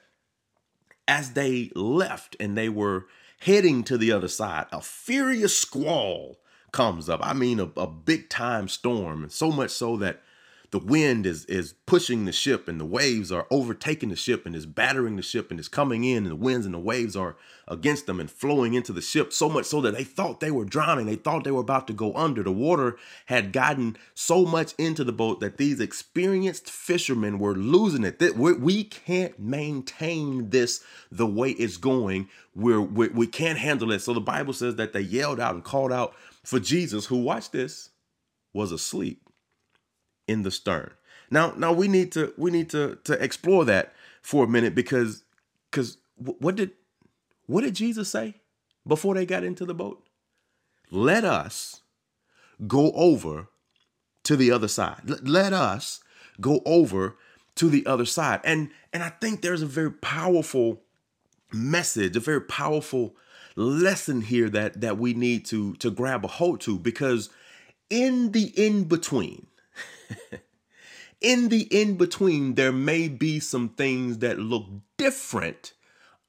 as 1.08 1.32
they 1.32 1.70
left 1.74 2.36
and 2.38 2.56
they 2.56 2.68
were 2.68 3.06
heading 3.40 3.82
to 3.84 3.98
the 3.98 4.12
other 4.12 4.28
side, 4.28 4.66
a 4.72 4.80
furious 4.80 5.56
squall 5.56 6.38
comes 6.72 7.08
up. 7.08 7.20
I 7.22 7.32
mean, 7.32 7.60
a, 7.60 7.70
a 7.76 7.86
big 7.86 8.28
time 8.28 8.68
storm, 8.68 9.28
so 9.30 9.50
much 9.50 9.70
so 9.70 9.96
that 9.98 10.22
the 10.70 10.78
wind 10.78 11.26
is 11.26 11.44
is 11.46 11.74
pushing 11.86 12.24
the 12.24 12.32
ship 12.32 12.68
and 12.68 12.80
the 12.80 12.84
waves 12.84 13.30
are 13.32 13.46
overtaking 13.50 14.08
the 14.08 14.16
ship 14.16 14.46
and 14.46 14.54
is 14.54 14.66
battering 14.66 15.16
the 15.16 15.22
ship 15.22 15.50
and 15.50 15.60
is 15.60 15.68
coming 15.68 16.04
in 16.04 16.18
and 16.18 16.30
the 16.30 16.36
winds 16.36 16.66
and 16.66 16.74
the 16.74 16.78
waves 16.78 17.16
are 17.16 17.36
against 17.68 18.06
them 18.06 18.20
and 18.20 18.30
flowing 18.30 18.74
into 18.74 18.92
the 18.92 19.00
ship 19.00 19.32
so 19.32 19.48
much 19.48 19.66
so 19.66 19.80
that 19.80 19.94
they 19.94 20.04
thought 20.04 20.40
they 20.40 20.50
were 20.50 20.64
drowning. 20.64 21.06
They 21.06 21.16
thought 21.16 21.44
they 21.44 21.50
were 21.50 21.60
about 21.60 21.86
to 21.88 21.92
go 21.92 22.14
under. 22.14 22.42
The 22.42 22.52
water 22.52 22.96
had 23.26 23.52
gotten 23.52 23.96
so 24.14 24.44
much 24.44 24.74
into 24.78 25.02
the 25.02 25.12
boat 25.12 25.40
that 25.40 25.56
these 25.56 25.80
experienced 25.80 26.70
fishermen 26.70 27.38
were 27.38 27.56
losing 27.56 28.04
it. 28.04 28.22
We 28.36 28.84
can't 28.84 29.38
maintain 29.38 30.50
this 30.50 30.82
the 31.10 31.26
way 31.26 31.50
it's 31.50 31.76
going. 31.76 32.28
We're, 32.54 32.80
we 32.80 33.08
we 33.08 33.26
can't 33.26 33.58
handle 33.58 33.92
it. 33.92 34.00
So 34.00 34.14
the 34.14 34.20
bible 34.20 34.52
says 34.52 34.76
that 34.76 34.92
they 34.92 35.00
yelled 35.00 35.40
out 35.40 35.54
and 35.54 35.64
called 35.64 35.92
out 35.92 36.14
for 36.44 36.60
jesus 36.60 37.06
who 37.06 37.16
watched 37.16 37.52
this 37.52 37.90
was 38.52 38.72
asleep 38.72 39.25
in 40.26 40.42
the 40.42 40.50
stern. 40.50 40.90
Now, 41.30 41.54
now 41.56 41.72
we 41.72 41.88
need 41.88 42.12
to 42.12 42.32
we 42.36 42.50
need 42.50 42.70
to 42.70 42.98
to 43.04 43.12
explore 43.22 43.64
that 43.64 43.92
for 44.22 44.44
a 44.44 44.48
minute 44.48 44.74
because 44.74 45.24
because 45.70 45.98
what 46.16 46.56
did 46.56 46.72
what 47.46 47.62
did 47.62 47.74
Jesus 47.74 48.08
say 48.08 48.36
before 48.86 49.14
they 49.14 49.26
got 49.26 49.44
into 49.44 49.64
the 49.64 49.74
boat? 49.74 50.02
Let 50.90 51.24
us 51.24 51.82
go 52.66 52.92
over 52.92 53.48
to 54.24 54.36
the 54.36 54.50
other 54.50 54.68
side. 54.68 55.02
Let 55.22 55.52
us 55.52 56.00
go 56.40 56.60
over 56.64 57.16
to 57.56 57.68
the 57.68 57.86
other 57.86 58.04
side. 58.04 58.40
And 58.44 58.70
and 58.92 59.02
I 59.02 59.08
think 59.08 59.42
there's 59.42 59.62
a 59.62 59.66
very 59.66 59.92
powerful 59.92 60.82
message, 61.52 62.16
a 62.16 62.20
very 62.20 62.40
powerful 62.40 63.16
lesson 63.56 64.20
here 64.20 64.48
that 64.50 64.80
that 64.80 64.98
we 64.98 65.14
need 65.14 65.44
to 65.46 65.74
to 65.76 65.90
grab 65.90 66.24
a 66.24 66.28
hold 66.28 66.60
to 66.62 66.78
because 66.78 67.30
in 67.90 68.32
the 68.32 68.52
in 68.56 68.84
between 68.84 69.46
in 71.20 71.48
the 71.48 71.62
in 71.62 71.96
between, 71.96 72.54
there 72.54 72.72
may 72.72 73.08
be 73.08 73.40
some 73.40 73.70
things 73.70 74.18
that 74.18 74.38
look 74.38 74.66
different 74.96 75.72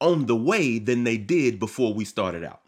on 0.00 0.26
the 0.26 0.36
way 0.36 0.78
than 0.78 1.04
they 1.04 1.16
did 1.16 1.58
before 1.58 1.92
we 1.92 2.04
started 2.04 2.44
out. 2.44 2.62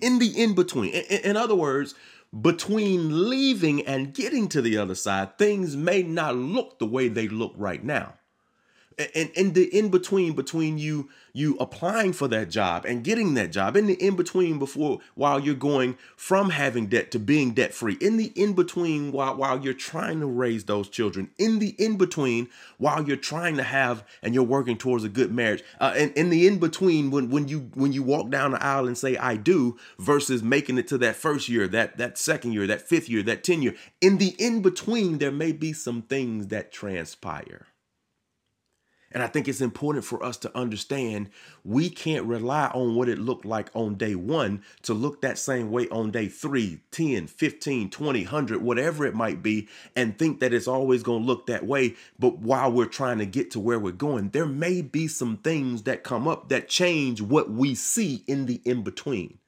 In 0.00 0.18
the 0.18 0.28
in 0.28 0.54
between, 0.54 0.92
in, 0.92 1.36
other 1.36 1.54
words, 1.54 1.94
between 2.38 3.28
leaving 3.30 3.86
and 3.86 4.12
getting 4.12 4.48
to 4.48 4.60
the 4.60 4.76
other 4.76 4.94
side, 4.94 5.38
things 5.38 5.76
may 5.76 6.02
not 6.02 6.34
look 6.36 6.78
the 6.78 6.86
way 6.86 7.08
they 7.08 7.28
look 7.28 7.54
right 7.56 7.82
now 7.82 8.14
and 8.98 9.30
in 9.30 9.52
the 9.52 9.64
in 9.76 9.90
between 9.90 10.32
between 10.32 10.78
you 10.78 11.08
you 11.34 11.54
applying 11.60 12.14
for 12.14 12.28
that 12.28 12.48
job 12.48 12.86
and 12.86 13.04
getting 13.04 13.34
that 13.34 13.52
job 13.52 13.76
in 13.76 13.86
the 13.86 13.94
in 13.94 14.16
between 14.16 14.58
before 14.58 15.00
while 15.14 15.38
you're 15.38 15.54
going 15.54 15.96
from 16.16 16.50
having 16.50 16.86
debt 16.86 17.10
to 17.10 17.18
being 17.18 17.52
debt 17.52 17.74
free 17.74 17.96
in 18.00 18.16
the 18.16 18.32
in 18.34 18.54
between 18.54 19.12
while 19.12 19.36
while 19.36 19.62
you're 19.62 19.74
trying 19.74 20.20
to 20.20 20.26
raise 20.26 20.64
those 20.64 20.88
children 20.88 21.30
in 21.38 21.58
the 21.58 21.74
in 21.78 21.96
between 21.98 22.48
while 22.78 23.06
you're 23.06 23.16
trying 23.16 23.56
to 23.56 23.62
have 23.62 24.02
and 24.22 24.34
you're 24.34 24.42
working 24.42 24.78
towards 24.78 25.04
a 25.04 25.08
good 25.10 25.30
marriage 25.30 25.62
uh, 25.78 25.92
and 25.94 26.12
in 26.12 26.30
the 26.30 26.46
in 26.46 26.58
between 26.58 27.10
when 27.10 27.28
when 27.28 27.48
you 27.48 27.70
when 27.74 27.92
you 27.92 28.02
walk 28.02 28.30
down 28.30 28.52
the 28.52 28.64
aisle 28.64 28.86
and 28.86 28.96
say 28.96 29.16
I 29.16 29.36
do 29.36 29.76
versus 29.98 30.42
making 30.42 30.78
it 30.78 30.88
to 30.88 30.98
that 30.98 31.16
first 31.16 31.50
year 31.50 31.68
that 31.68 31.98
that 31.98 32.16
second 32.16 32.52
year 32.52 32.66
that 32.66 32.80
fifth 32.80 33.10
year 33.10 33.22
that 33.24 33.44
10 33.44 33.60
year. 33.60 33.74
In 34.00 34.16
the 34.16 34.34
in 34.38 34.62
between 34.62 35.18
there 35.18 35.30
may 35.30 35.52
be 35.52 35.74
some 35.74 36.02
things 36.02 36.46
that 36.48 36.72
transpire 36.72 37.66
and 39.16 39.22
I 39.22 39.28
think 39.28 39.48
it's 39.48 39.62
important 39.62 40.04
for 40.04 40.22
us 40.22 40.36
to 40.36 40.54
understand 40.54 41.30
we 41.64 41.88
can't 41.88 42.26
rely 42.26 42.66
on 42.74 42.96
what 42.96 43.08
it 43.08 43.18
looked 43.18 43.46
like 43.46 43.70
on 43.72 43.94
day 43.94 44.14
one 44.14 44.62
to 44.82 44.92
look 44.92 45.22
that 45.22 45.38
same 45.38 45.70
way 45.70 45.88
on 45.88 46.10
day 46.10 46.28
3, 46.28 46.80
10, 46.90 47.26
15, 47.26 47.88
20, 47.88 48.24
100, 48.24 48.60
whatever 48.60 49.06
it 49.06 49.14
might 49.14 49.42
be, 49.42 49.68
and 49.96 50.18
think 50.18 50.40
that 50.40 50.52
it's 50.52 50.68
always 50.68 51.02
going 51.02 51.22
to 51.22 51.26
look 51.26 51.46
that 51.46 51.64
way. 51.64 51.94
But 52.18 52.40
while 52.40 52.70
we're 52.70 52.84
trying 52.84 53.16
to 53.16 53.24
get 53.24 53.50
to 53.52 53.58
where 53.58 53.78
we're 53.78 53.92
going, 53.92 54.28
there 54.28 54.44
may 54.44 54.82
be 54.82 55.08
some 55.08 55.38
things 55.38 55.84
that 55.84 56.04
come 56.04 56.28
up 56.28 56.50
that 56.50 56.68
change 56.68 57.22
what 57.22 57.50
we 57.50 57.74
see 57.74 58.22
in 58.26 58.44
the 58.44 58.60
in 58.66 58.82
between. 58.82 59.38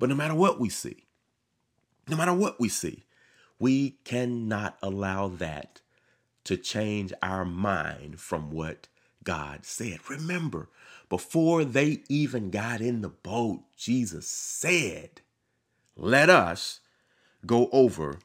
But 0.00 0.08
no 0.08 0.16
matter 0.16 0.34
what 0.34 0.58
we 0.58 0.68
see, 0.68 1.06
no 2.08 2.16
matter 2.16 2.34
what 2.34 2.58
we 2.58 2.68
see, 2.68 3.04
we 3.60 3.98
cannot 4.02 4.76
allow 4.82 5.28
that 5.28 5.80
to 6.48 6.56
change 6.56 7.12
our 7.20 7.44
mind 7.44 8.18
from 8.18 8.50
what 8.50 8.88
God 9.22 9.66
said. 9.66 9.98
Remember, 10.08 10.70
before 11.10 11.62
they 11.62 11.98
even 12.08 12.50
got 12.50 12.80
in 12.80 13.02
the 13.02 13.10
boat, 13.10 13.60
Jesus 13.76 14.26
said, 14.26 15.20
"Let 15.94 16.30
us 16.30 16.80
go 17.44 17.68
over 17.70 18.20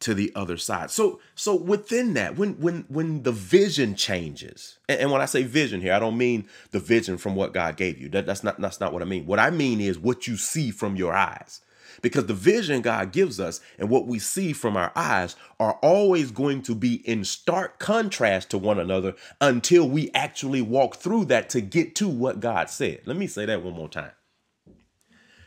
to 0.00 0.12
the 0.12 0.32
other 0.34 0.56
side." 0.56 0.90
So, 0.90 1.20
so 1.36 1.54
within 1.54 2.14
that, 2.14 2.36
when 2.36 2.54
when 2.54 2.84
when 2.88 3.22
the 3.22 3.30
vision 3.30 3.94
changes, 3.94 4.80
and, 4.88 4.98
and 5.02 5.12
when 5.12 5.20
I 5.20 5.26
say 5.26 5.44
vision 5.44 5.80
here, 5.80 5.92
I 5.92 6.00
don't 6.00 6.18
mean 6.18 6.48
the 6.72 6.80
vision 6.80 7.16
from 7.16 7.36
what 7.36 7.54
God 7.54 7.76
gave 7.76 8.00
you. 8.00 8.08
That, 8.08 8.26
that's 8.26 8.42
not 8.42 8.60
that's 8.60 8.80
not 8.80 8.92
what 8.92 9.02
I 9.02 9.04
mean. 9.04 9.24
What 9.24 9.38
I 9.38 9.50
mean 9.50 9.80
is 9.80 10.00
what 10.00 10.26
you 10.26 10.36
see 10.36 10.72
from 10.72 10.96
your 10.96 11.14
eyes 11.14 11.60
because 12.02 12.26
the 12.26 12.34
vision 12.34 12.82
God 12.82 13.12
gives 13.12 13.40
us 13.40 13.60
and 13.78 13.88
what 13.88 14.06
we 14.06 14.18
see 14.18 14.52
from 14.52 14.76
our 14.76 14.92
eyes 14.94 15.36
are 15.58 15.74
always 15.82 16.30
going 16.30 16.62
to 16.62 16.74
be 16.74 16.96
in 17.08 17.24
stark 17.24 17.78
contrast 17.78 18.50
to 18.50 18.58
one 18.58 18.78
another 18.78 19.14
until 19.40 19.88
we 19.88 20.10
actually 20.14 20.62
walk 20.62 20.96
through 20.96 21.26
that 21.26 21.48
to 21.50 21.60
get 21.60 21.94
to 21.96 22.08
what 22.08 22.40
God 22.40 22.70
said. 22.70 23.00
Let 23.04 23.16
me 23.16 23.26
say 23.26 23.46
that 23.46 23.62
one 23.62 23.74
more 23.74 23.88
time. 23.88 24.12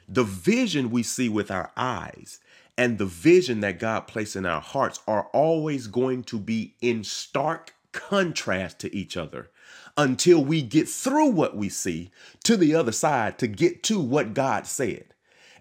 The 0.08 0.24
vision 0.24 0.92
we 0.92 1.04
see 1.04 1.30
with 1.30 1.50
our 1.50 1.72
eyes 1.78 2.40
and 2.78 2.98
the 2.98 3.06
vision 3.06 3.62
that 3.62 3.80
God 3.80 4.08
placed 4.08 4.36
in 4.36 4.46
our 4.46 4.62
hearts 4.62 5.00
are 5.08 5.28
always 5.34 5.88
going 5.88 6.24
to 6.26 6.40
be 6.40 6.76
in 6.82 7.04
stark 7.04 7.76
contrast 7.92 8.80
to 8.80 8.96
each 8.96 9.18
other 9.18 9.50
until 9.98 10.44
we 10.44 10.62
get 10.62 10.88
through 10.88 11.28
what 11.28 11.56
we 11.56 11.70
see 11.70 12.12
to 12.44 12.58
the 12.58 12.74
other 12.76 12.92
side 12.92 13.38
to 13.40 13.48
get 13.48 13.84
to 13.84 14.00
what 14.00 14.34
God 14.34 14.66
said. 14.66 15.11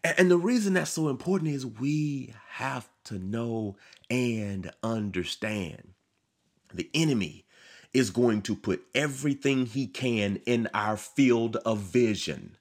And 0.02 0.30
the 0.30 0.38
reason 0.38 0.74
that's 0.74 0.90
so 0.90 1.08
important 1.08 1.50
is 1.50 1.66
we 1.66 2.34
have 2.50 2.88
to 3.04 3.18
know 3.18 3.76
and 4.08 4.70
understand. 4.82 5.94
The 6.72 6.88
enemy 6.94 7.44
is 7.92 8.10
going 8.10 8.42
to 8.42 8.54
put 8.54 8.82
everything 8.94 9.66
he 9.66 9.86
can 9.86 10.36
in 10.46 10.68
our 10.72 10.96
field 10.96 11.56
of 11.56 11.78
vision. 11.78 12.56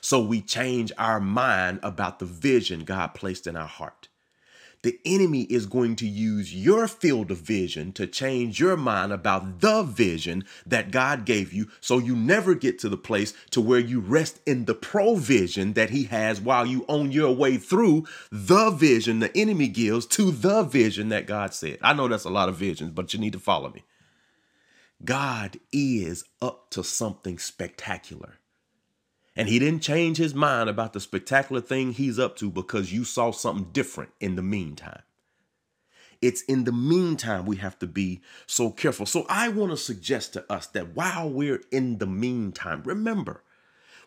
So 0.00 0.20
we 0.22 0.40
change 0.40 0.92
our 0.98 1.20
mind 1.20 1.80
about 1.82 2.18
the 2.18 2.26
vision 2.26 2.84
God 2.84 3.08
placed 3.08 3.46
in 3.46 3.56
our 3.56 3.66
heart 3.66 4.08
the 4.82 4.98
enemy 5.04 5.42
is 5.42 5.66
going 5.66 5.96
to 5.96 6.06
use 6.06 6.54
your 6.54 6.86
field 6.86 7.30
of 7.30 7.38
vision 7.38 7.92
to 7.92 8.06
change 8.06 8.60
your 8.60 8.76
mind 8.76 9.12
about 9.12 9.60
the 9.60 9.82
vision 9.82 10.44
that 10.66 10.90
God 10.90 11.24
gave 11.24 11.52
you 11.52 11.68
so 11.80 11.98
you 11.98 12.14
never 12.14 12.54
get 12.54 12.78
to 12.80 12.88
the 12.88 12.96
place 12.96 13.34
to 13.50 13.60
where 13.60 13.80
you 13.80 14.00
rest 14.00 14.40
in 14.46 14.66
the 14.66 14.74
provision 14.74 15.72
that 15.74 15.90
he 15.90 16.04
has 16.04 16.40
while 16.40 16.66
you 16.66 16.84
on 16.88 17.12
your 17.12 17.34
way 17.34 17.56
through 17.56 18.06
the 18.30 18.70
vision 18.70 19.18
the 19.18 19.36
enemy 19.36 19.68
gives 19.68 20.06
to 20.06 20.30
the 20.30 20.62
vision 20.62 21.08
that 21.08 21.26
God 21.26 21.54
said. 21.54 21.78
I 21.82 21.92
know 21.92 22.08
that's 22.08 22.24
a 22.24 22.30
lot 22.30 22.48
of 22.48 22.56
visions, 22.56 22.92
but 22.92 23.12
you 23.12 23.20
need 23.20 23.32
to 23.32 23.38
follow 23.38 23.70
me. 23.70 23.84
God 25.04 25.58
is 25.72 26.24
up 26.42 26.70
to 26.70 26.82
something 26.82 27.38
spectacular. 27.38 28.37
And 29.38 29.48
he 29.48 29.60
didn't 29.60 29.82
change 29.82 30.16
his 30.16 30.34
mind 30.34 30.68
about 30.68 30.92
the 30.92 31.00
spectacular 31.00 31.60
thing 31.60 31.92
he's 31.92 32.18
up 32.18 32.34
to 32.38 32.50
because 32.50 32.92
you 32.92 33.04
saw 33.04 33.30
something 33.30 33.68
different 33.70 34.10
in 34.18 34.34
the 34.34 34.42
meantime. 34.42 35.02
It's 36.20 36.42
in 36.42 36.64
the 36.64 36.72
meantime 36.72 37.46
we 37.46 37.54
have 37.58 37.78
to 37.78 37.86
be 37.86 38.20
so 38.48 38.72
careful. 38.72 39.06
So 39.06 39.24
I 39.28 39.48
want 39.48 39.70
to 39.70 39.76
suggest 39.76 40.32
to 40.32 40.52
us 40.52 40.66
that 40.66 40.96
while 40.96 41.30
we're 41.30 41.62
in 41.70 41.98
the 41.98 42.06
meantime, 42.06 42.82
remember, 42.84 43.44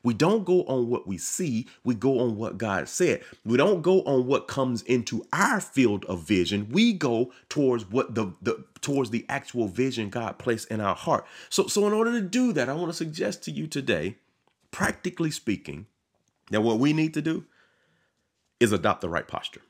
we 0.04 0.14
don't 0.14 0.44
go 0.44 0.64
on 0.64 0.90
what 0.90 1.08
we 1.08 1.18
see, 1.18 1.66
we 1.86 1.96
go 1.96 2.20
on 2.20 2.36
what 2.36 2.58
God 2.58 2.90
said. 2.90 3.22
We 3.46 3.56
don't 3.56 3.82
go 3.82 4.02
on 4.02 4.28
what 4.28 4.50
comes 4.50 4.82
into 4.82 5.26
our 5.32 5.62
field 5.62 6.04
of 6.06 6.28
vision. 6.28 6.68
We 6.72 6.92
go 6.92 7.32
towards 7.48 7.90
what 7.90 8.16
the, 8.16 8.34
the 8.42 8.66
towards 8.82 9.12
the 9.12 9.26
actual 9.30 9.68
vision 9.68 10.10
God 10.10 10.40
placed 10.40 10.70
in 10.70 10.82
our 10.82 10.96
heart. 10.96 11.26
So 11.50 11.68
so 11.68 11.88
in 11.88 11.94
order 11.94 12.12
to 12.12 12.22
do 12.22 12.52
that, 12.52 12.68
I 12.68 12.74
want 12.74 12.92
to 12.92 12.98
suggest 12.98 13.44
to 13.44 13.52
you 13.52 13.68
today 13.68 14.18
practically 14.72 15.32
speaking, 15.32 15.86
that 16.50 16.62
what 16.62 16.80
we 16.80 16.94
need 16.94 17.14
to 17.14 17.22
do 17.22 17.46
is 18.60 18.72
adopt 18.72 19.02
the 19.02 19.10
right 19.10 19.28
posture. 19.28 19.62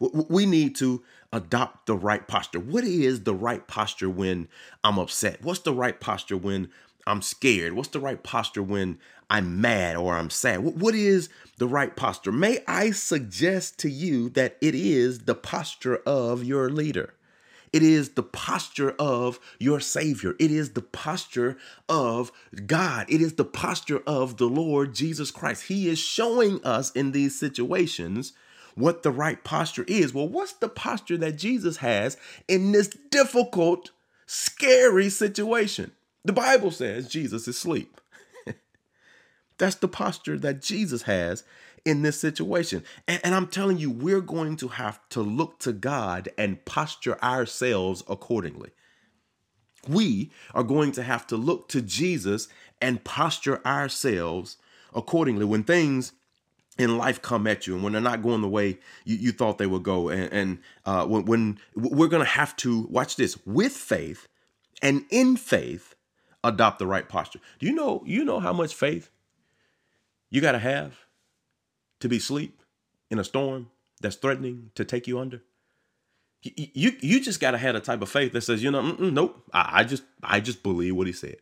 We 0.00 0.44
need 0.44 0.74
to 0.76 1.02
adopt 1.32 1.86
the 1.86 1.96
right 1.96 2.26
posture. 2.26 2.58
What 2.58 2.84
is 2.84 3.22
the 3.22 3.34
right 3.34 3.66
posture 3.66 4.10
when 4.10 4.48
I'm 4.82 4.98
upset? 4.98 5.42
What's 5.42 5.60
the 5.60 5.72
right 5.72 5.98
posture 6.00 6.36
when 6.36 6.68
I'm 7.06 7.22
scared? 7.22 7.74
What's 7.74 7.88
the 7.88 8.00
right 8.00 8.22
posture 8.22 8.62
when 8.62 8.98
I'm 9.30 9.60
mad 9.60 9.96
or 9.96 10.14
I'm 10.16 10.30
sad? 10.30 10.60
What 10.60 10.94
is 10.94 11.28
the 11.58 11.68
right 11.68 11.94
posture? 11.94 12.32
May 12.32 12.58
I 12.66 12.90
suggest 12.90 13.78
to 13.80 13.90
you 13.90 14.28
that 14.30 14.56
it 14.60 14.74
is 14.74 15.20
the 15.20 15.34
posture 15.34 15.96
of 16.06 16.44
your 16.44 16.70
leader. 16.70 17.14
It 17.74 17.82
is 17.82 18.10
the 18.10 18.22
posture 18.22 18.92
of 19.00 19.40
your 19.58 19.80
Savior. 19.80 20.36
It 20.38 20.52
is 20.52 20.74
the 20.74 20.80
posture 20.80 21.56
of 21.88 22.30
God. 22.66 23.06
It 23.08 23.20
is 23.20 23.34
the 23.34 23.44
posture 23.44 24.00
of 24.06 24.36
the 24.36 24.46
Lord 24.46 24.94
Jesus 24.94 25.32
Christ. 25.32 25.64
He 25.64 25.88
is 25.88 25.98
showing 25.98 26.64
us 26.64 26.92
in 26.92 27.10
these 27.10 27.36
situations 27.36 28.32
what 28.76 29.02
the 29.02 29.10
right 29.10 29.42
posture 29.42 29.84
is. 29.88 30.14
Well, 30.14 30.28
what's 30.28 30.52
the 30.52 30.68
posture 30.68 31.16
that 31.16 31.36
Jesus 31.36 31.78
has 31.78 32.16
in 32.46 32.70
this 32.70 32.86
difficult, 33.10 33.90
scary 34.24 35.08
situation? 35.08 35.90
The 36.24 36.32
Bible 36.32 36.70
says 36.70 37.08
Jesus 37.08 37.48
is 37.48 37.56
asleep. 37.56 38.00
That's 39.58 39.74
the 39.74 39.88
posture 39.88 40.38
that 40.38 40.62
Jesus 40.62 41.02
has 41.02 41.42
in 41.84 42.02
this 42.02 42.18
situation. 42.18 42.82
And, 43.06 43.20
and, 43.24 43.34
I'm 43.34 43.46
telling 43.46 43.78
you, 43.78 43.90
we're 43.90 44.20
going 44.20 44.56
to 44.56 44.68
have 44.68 45.00
to 45.10 45.20
look 45.20 45.58
to 45.60 45.72
God 45.72 46.28
and 46.38 46.64
posture 46.64 47.22
ourselves 47.22 48.02
accordingly. 48.08 48.70
We 49.86 50.30
are 50.54 50.62
going 50.62 50.92
to 50.92 51.02
have 51.02 51.26
to 51.28 51.36
look 51.36 51.68
to 51.68 51.82
Jesus 51.82 52.48
and 52.80 53.04
posture 53.04 53.64
ourselves 53.66 54.56
accordingly 54.94 55.44
when 55.44 55.64
things 55.64 56.12
in 56.78 56.98
life 56.98 57.22
come 57.22 57.46
at 57.46 57.66
you 57.66 57.74
and 57.74 57.84
when 57.84 57.92
they're 57.92 58.02
not 58.02 58.22
going 58.22 58.40
the 58.40 58.48
way 58.48 58.78
you, 59.04 59.16
you 59.16 59.32
thought 59.32 59.58
they 59.58 59.66
would 59.66 59.82
go. 59.82 60.08
And, 60.08 60.32
and 60.32 60.58
uh, 60.84 61.06
when, 61.06 61.24
when 61.26 61.58
we're 61.74 62.08
going 62.08 62.24
to 62.24 62.28
have 62.28 62.56
to, 62.56 62.86
watch 62.90 63.16
this, 63.16 63.38
with 63.46 63.72
faith 63.72 64.26
and 64.82 65.04
in 65.10 65.36
faith, 65.36 65.94
adopt 66.42 66.78
the 66.78 66.86
right 66.86 67.08
posture. 67.08 67.40
Do 67.58 67.66
you 67.66 67.72
know, 67.72 68.02
you 68.04 68.24
know 68.24 68.40
how 68.40 68.52
much 68.52 68.74
faith 68.74 69.10
you 70.30 70.40
got 70.40 70.52
to 70.52 70.58
have 70.58 71.03
to 72.04 72.08
be 72.08 72.18
asleep 72.18 72.60
in 73.10 73.18
a 73.18 73.24
storm 73.24 73.70
that's 74.00 74.16
threatening 74.16 74.70
to 74.74 74.84
take 74.84 75.06
you 75.06 75.18
under? 75.18 75.42
You 76.42 76.52
you, 76.74 76.92
you 77.00 77.20
just 77.20 77.40
got 77.40 77.52
to 77.52 77.58
have 77.58 77.74
a 77.74 77.80
type 77.80 78.02
of 78.02 78.10
faith 78.10 78.32
that 78.32 78.42
says, 78.42 78.62
you 78.62 78.70
know, 78.70 78.92
nope, 78.92 79.42
I, 79.52 79.80
I 79.80 79.84
just 79.84 80.02
I 80.22 80.40
just 80.40 80.62
believe 80.62 80.94
what 80.94 81.06
he 81.06 81.12
said. 81.14 81.36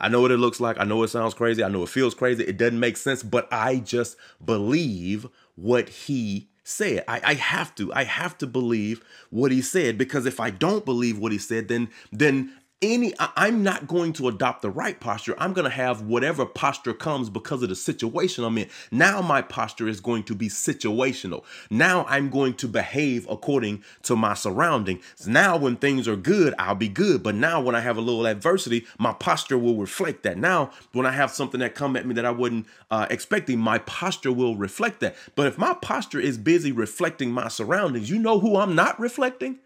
I 0.00 0.08
know 0.08 0.22
what 0.22 0.30
it 0.30 0.38
looks 0.38 0.60
like. 0.60 0.80
I 0.80 0.84
know 0.84 1.02
it 1.02 1.08
sounds 1.08 1.34
crazy. 1.34 1.62
I 1.62 1.68
know 1.68 1.82
it 1.82 1.90
feels 1.90 2.14
crazy. 2.14 2.42
It 2.44 2.56
doesn't 2.56 2.80
make 2.80 2.96
sense, 2.96 3.22
but 3.22 3.46
I 3.52 3.76
just 3.76 4.16
believe 4.42 5.26
what 5.56 5.90
he 5.90 6.48
said. 6.64 7.04
I, 7.06 7.20
I 7.22 7.34
have 7.34 7.74
to. 7.74 7.92
I 7.92 8.04
have 8.04 8.38
to 8.38 8.46
believe 8.46 9.04
what 9.28 9.52
he 9.52 9.60
said 9.60 9.98
because 9.98 10.24
if 10.24 10.40
I 10.40 10.48
don't 10.48 10.86
believe 10.86 11.18
what 11.18 11.32
he 11.32 11.38
said, 11.38 11.68
then 11.68 11.90
then 12.10 12.54
any 12.82 13.12
i'm 13.36 13.62
not 13.62 13.86
going 13.86 14.12
to 14.12 14.28
adopt 14.28 14.62
the 14.62 14.70
right 14.70 15.00
posture. 15.00 15.34
I'm 15.38 15.52
going 15.52 15.64
to 15.64 15.70
have 15.70 16.02
whatever 16.02 16.46
posture 16.46 16.94
comes 16.94 17.28
because 17.28 17.62
of 17.62 17.68
the 17.68 17.76
situation 17.76 18.44
i'm 18.44 18.56
in. 18.56 18.68
Now 18.90 19.20
my 19.20 19.42
posture 19.42 19.86
is 19.88 20.00
going 20.00 20.22
to 20.24 20.34
be 20.34 20.48
situational. 20.48 21.44
Now 21.68 22.06
i'm 22.08 22.30
going 22.30 22.54
to 22.54 22.68
behave 22.68 23.26
according 23.28 23.84
to 24.04 24.16
my 24.16 24.34
surroundings. 24.34 25.04
Now 25.26 25.56
when 25.56 25.76
things 25.76 26.08
are 26.08 26.16
good 26.16 26.54
i'll 26.58 26.74
be 26.74 26.88
good. 26.88 27.22
But 27.22 27.34
now 27.34 27.60
when 27.60 27.74
i 27.74 27.80
have 27.80 27.96
a 27.96 28.00
little 28.00 28.26
adversity 28.26 28.86
my 28.98 29.12
posture 29.12 29.58
will 29.58 29.76
reflect 29.76 30.22
that. 30.22 30.38
Now 30.38 30.70
when 30.92 31.04
i 31.04 31.12
have 31.12 31.30
something 31.30 31.60
that 31.60 31.74
come 31.74 31.96
at 31.96 32.06
me 32.06 32.14
that 32.14 32.24
i 32.24 32.30
wasn't 32.30 32.66
uh, 32.90 33.06
expecting 33.10 33.58
my 33.58 33.78
posture 33.78 34.32
will 34.32 34.56
reflect 34.56 35.00
that. 35.00 35.16
But 35.34 35.46
if 35.46 35.58
my 35.58 35.74
posture 35.74 36.20
is 36.20 36.38
busy 36.38 36.72
reflecting 36.72 37.30
my 37.30 37.48
surroundings 37.48 38.08
you 38.08 38.18
know 38.18 38.40
who 38.40 38.56
i'm 38.56 38.74
not 38.74 38.98
reflecting 38.98 39.58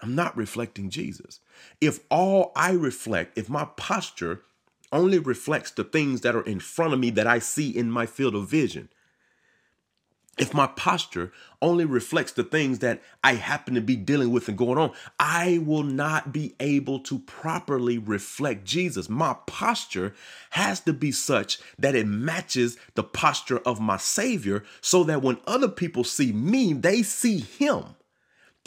I'm 0.00 0.14
not 0.14 0.36
reflecting 0.36 0.90
Jesus. 0.90 1.40
If 1.80 2.00
all 2.10 2.52
I 2.54 2.72
reflect, 2.72 3.38
if 3.38 3.48
my 3.48 3.64
posture 3.76 4.42
only 4.92 5.18
reflects 5.18 5.70
the 5.70 5.84
things 5.84 6.20
that 6.20 6.36
are 6.36 6.42
in 6.42 6.60
front 6.60 6.92
of 6.92 7.00
me 7.00 7.10
that 7.10 7.26
I 7.26 7.38
see 7.38 7.70
in 7.70 7.90
my 7.90 8.06
field 8.06 8.34
of 8.34 8.48
vision, 8.48 8.88
if 10.38 10.52
my 10.52 10.66
posture 10.66 11.32
only 11.62 11.86
reflects 11.86 12.32
the 12.32 12.44
things 12.44 12.80
that 12.80 13.02
I 13.24 13.34
happen 13.34 13.74
to 13.74 13.80
be 13.80 13.96
dealing 13.96 14.30
with 14.30 14.48
and 14.48 14.58
going 14.58 14.76
on, 14.76 14.92
I 15.18 15.62
will 15.64 15.82
not 15.82 16.30
be 16.30 16.54
able 16.60 17.00
to 17.00 17.20
properly 17.20 17.96
reflect 17.96 18.64
Jesus. 18.64 19.08
My 19.08 19.34
posture 19.46 20.14
has 20.50 20.80
to 20.80 20.92
be 20.92 21.10
such 21.10 21.58
that 21.78 21.94
it 21.94 22.06
matches 22.06 22.76
the 22.94 23.02
posture 23.02 23.60
of 23.60 23.80
my 23.80 23.96
Savior 23.96 24.62
so 24.82 25.04
that 25.04 25.22
when 25.22 25.38
other 25.46 25.68
people 25.68 26.04
see 26.04 26.32
me, 26.32 26.74
they 26.74 27.02
see 27.02 27.38
Him. 27.38 27.95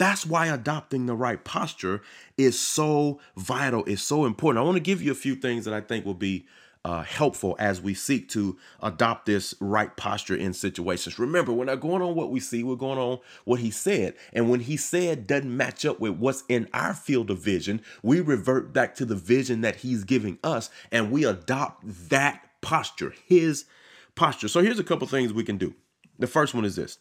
That's 0.00 0.24
why 0.24 0.46
adopting 0.46 1.04
the 1.04 1.14
right 1.14 1.44
posture 1.44 2.00
is 2.38 2.58
so 2.58 3.20
vital, 3.36 3.84
is 3.84 4.00
so 4.00 4.24
important. 4.24 4.62
I 4.62 4.64
want 4.64 4.76
to 4.76 4.80
give 4.80 5.02
you 5.02 5.12
a 5.12 5.14
few 5.14 5.34
things 5.34 5.66
that 5.66 5.74
I 5.74 5.82
think 5.82 6.06
will 6.06 6.14
be 6.14 6.46
uh, 6.86 7.02
helpful 7.02 7.54
as 7.58 7.82
we 7.82 7.92
seek 7.92 8.26
to 8.30 8.56
adopt 8.82 9.26
this 9.26 9.52
right 9.60 9.94
posture 9.98 10.34
in 10.34 10.54
situations. 10.54 11.18
Remember, 11.18 11.52
we're 11.52 11.66
not 11.66 11.80
going 11.80 12.00
on 12.00 12.14
what 12.14 12.30
we 12.30 12.40
see, 12.40 12.64
we're 12.64 12.76
going 12.76 12.98
on 12.98 13.18
what 13.44 13.60
he 13.60 13.70
said. 13.70 14.14
And 14.32 14.48
when 14.48 14.60
he 14.60 14.78
said 14.78 15.26
doesn't 15.26 15.54
match 15.54 15.84
up 15.84 16.00
with 16.00 16.12
what's 16.12 16.44
in 16.48 16.70
our 16.72 16.94
field 16.94 17.30
of 17.30 17.40
vision, 17.40 17.82
we 18.02 18.22
revert 18.22 18.72
back 18.72 18.94
to 18.94 19.04
the 19.04 19.16
vision 19.16 19.60
that 19.60 19.76
he's 19.76 20.04
giving 20.04 20.38
us 20.42 20.70
and 20.90 21.10
we 21.10 21.26
adopt 21.26 22.08
that 22.08 22.48
posture, 22.62 23.12
his 23.26 23.66
posture. 24.14 24.48
So 24.48 24.62
here's 24.62 24.78
a 24.78 24.82
couple 24.82 25.06
things 25.06 25.34
we 25.34 25.44
can 25.44 25.58
do. 25.58 25.74
The 26.18 26.26
first 26.26 26.54
one 26.54 26.64
is 26.64 26.76
this 26.76 27.00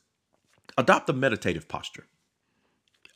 adopt 0.77 1.09
a 1.09 1.13
meditative 1.13 1.69
posture 1.69 2.05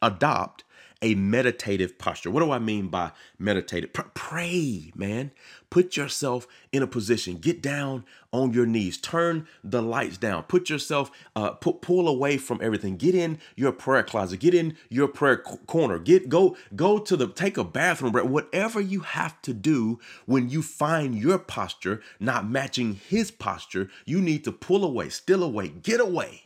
adopt 0.04 0.64
a 1.04 1.16
meditative 1.16 2.00
posture. 2.00 2.32
What 2.32 2.40
do 2.40 2.52
I 2.52 2.60
mean 2.60 2.88
by 2.88 3.12
meditative? 3.38 3.92
Pray, 4.14 4.92
man. 4.96 5.32
Put 5.70 5.98
yourself 5.98 6.48
in 6.72 6.82
a 6.82 6.88
position. 6.88 7.38
Get 7.38 7.62
down 7.62 8.06
on 8.32 8.54
your 8.54 8.66
knees. 8.66 8.98
Turn 8.98 9.46
the 9.64 9.82
lights 9.82 10.18
down. 10.18 10.44
Put 10.44 10.70
yourself, 10.70 11.12
uh, 11.36 11.52
pu- 11.52 11.74
pull 11.74 12.08
away 12.08 12.38
from 12.38 12.60
everything. 12.62 12.96
Get 12.96 13.16
in 13.16 13.40
your 13.58 13.74
prayer 13.74 14.04
closet. 14.04 14.40
Get 14.40 14.54
in 14.54 14.78
your 14.90 15.10
prayer 15.10 15.38
corner. 15.38 16.00
Get 16.00 16.30
go 16.30 16.56
go 16.76 17.00
to 17.00 17.18
the 17.18 17.28
take 17.28 17.58
a 17.58 17.66
bathroom 17.66 18.14
break. 18.14 18.26
Whatever 18.26 18.80
you 18.80 19.02
have 19.02 19.42
to 19.42 19.54
do 19.54 20.00
when 20.26 20.50
you 20.50 20.62
find 20.62 21.16
your 21.16 21.38
posture 21.38 22.02
not 22.20 22.48
matching 22.50 22.96
His 23.10 23.30
posture, 23.30 23.90
you 24.06 24.22
need 24.22 24.46
to 24.46 24.54
pull 24.54 24.86
away, 24.86 25.10
still 25.10 25.44
away, 25.44 25.68
get 25.68 26.00
away 26.00 26.44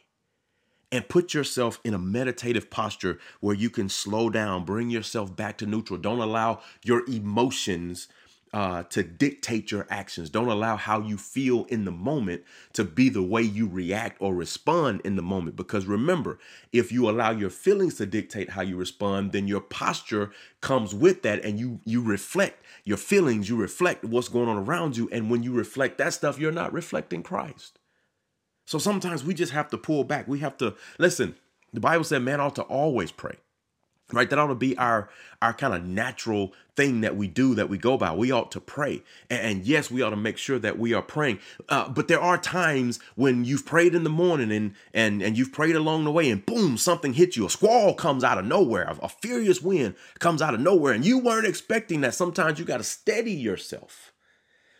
and 0.91 1.09
put 1.09 1.33
yourself 1.33 1.79
in 1.83 1.93
a 1.93 1.99
meditative 1.99 2.69
posture 2.69 3.19
where 3.39 3.55
you 3.55 3.69
can 3.69 3.89
slow 3.89 4.29
down, 4.29 4.65
bring 4.65 4.89
yourself 4.89 5.35
back 5.35 5.57
to 5.57 5.65
neutral. 5.65 5.99
Don't 5.99 6.19
allow 6.19 6.61
your 6.83 7.03
emotions 7.09 8.07
uh, 8.53 8.83
to 8.83 9.03
dictate 9.03 9.71
your 9.71 9.85
actions. 9.89 10.29
Don't 10.29 10.47
allow 10.47 10.77
how 10.77 11.01
you 11.01 11.17
feel 11.17 11.65
in 11.65 11.85
the 11.85 11.91
moment 11.91 12.43
to 12.73 12.83
be 12.83 13.09
the 13.09 13.21
way 13.21 13.41
you 13.41 13.67
react 13.67 14.17
or 14.21 14.33
respond 14.33 15.01
in 15.03 15.15
the 15.15 15.21
moment. 15.21 15.55
Because 15.55 15.85
remember, 15.85 16.39
if 16.71 16.91
you 16.91 17.09
allow 17.09 17.31
your 17.31 17.49
feelings 17.49 17.95
to 17.95 18.05
dictate 18.05 18.51
how 18.51 18.61
you 18.61 18.77
respond, 18.77 19.31
then 19.31 19.47
your 19.47 19.61
posture 19.61 20.31
comes 20.61 20.95
with 20.95 21.23
that, 21.23 21.43
and 21.43 21.59
you 21.59 21.81
you 21.83 22.01
reflect 22.01 22.63
your 22.83 22.97
feelings. 22.97 23.49
You 23.49 23.57
reflect 23.57 24.05
what's 24.05 24.29
going 24.29 24.47
on 24.47 24.57
around 24.57 24.95
you, 24.95 25.09
and 25.11 25.29
when 25.29 25.43
you 25.43 25.51
reflect 25.51 25.97
that 25.97 26.13
stuff, 26.13 26.39
you're 26.39 26.51
not 26.51 26.73
reflecting 26.73 27.23
Christ. 27.23 27.79
So 28.67 28.77
sometimes 28.77 29.23
we 29.23 29.33
just 29.33 29.53
have 29.53 29.69
to 29.69 29.77
pull 29.77 30.03
back. 30.03 30.27
We 30.27 30.39
have 30.39 30.57
to 30.57 30.75
listen. 30.99 31.35
The 31.73 31.79
Bible 31.79 32.03
said 32.03 32.21
man 32.21 32.41
ought 32.41 32.55
to 32.55 32.63
always 32.63 33.11
pray. 33.11 33.37
Right? 34.13 34.29
That 34.29 34.39
ought 34.39 34.47
to 34.47 34.55
be 34.55 34.77
our 34.77 35.09
our 35.41 35.53
kind 35.53 35.73
of 35.73 35.85
natural 35.85 36.53
thing 36.75 37.01
that 37.01 37.15
we 37.15 37.27
do 37.27 37.55
that 37.55 37.69
we 37.69 37.77
go 37.77 37.97
by. 37.97 38.13
We 38.13 38.31
ought 38.31 38.51
to 38.51 38.61
pray. 38.61 39.03
And, 39.29 39.41
and 39.41 39.65
yes, 39.65 39.89
we 39.89 40.01
ought 40.01 40.11
to 40.11 40.17
make 40.17 40.37
sure 40.37 40.59
that 40.59 40.77
we 40.77 40.93
are 40.93 41.01
praying. 41.01 41.39
Uh, 41.67 41.89
but 41.89 42.07
there 42.07 42.21
are 42.21 42.37
times 42.37 42.99
when 43.15 43.43
you've 43.45 43.65
prayed 43.65 43.95
in 43.95 44.03
the 44.03 44.09
morning 44.09 44.51
and 44.51 44.75
and 44.93 45.21
and 45.21 45.37
you've 45.37 45.53
prayed 45.53 45.75
along 45.75 46.03
the 46.03 46.11
way 46.11 46.29
and 46.29 46.45
boom, 46.45 46.77
something 46.77 47.13
hits 47.13 47.37
you. 47.37 47.45
A 47.45 47.49
squall 47.49 47.93
comes 47.93 48.23
out 48.23 48.37
of 48.37 48.45
nowhere. 48.45 48.83
A, 48.83 49.05
a 49.05 49.09
furious 49.09 49.61
wind 49.61 49.95
comes 50.19 50.41
out 50.41 50.53
of 50.53 50.59
nowhere 50.59 50.93
and 50.93 51.05
you 51.05 51.19
weren't 51.19 51.47
expecting 51.47 52.01
that. 52.01 52.13
Sometimes 52.13 52.59
you 52.59 52.65
got 52.65 52.77
to 52.77 52.83
steady 52.83 53.33
yourself. 53.33 54.13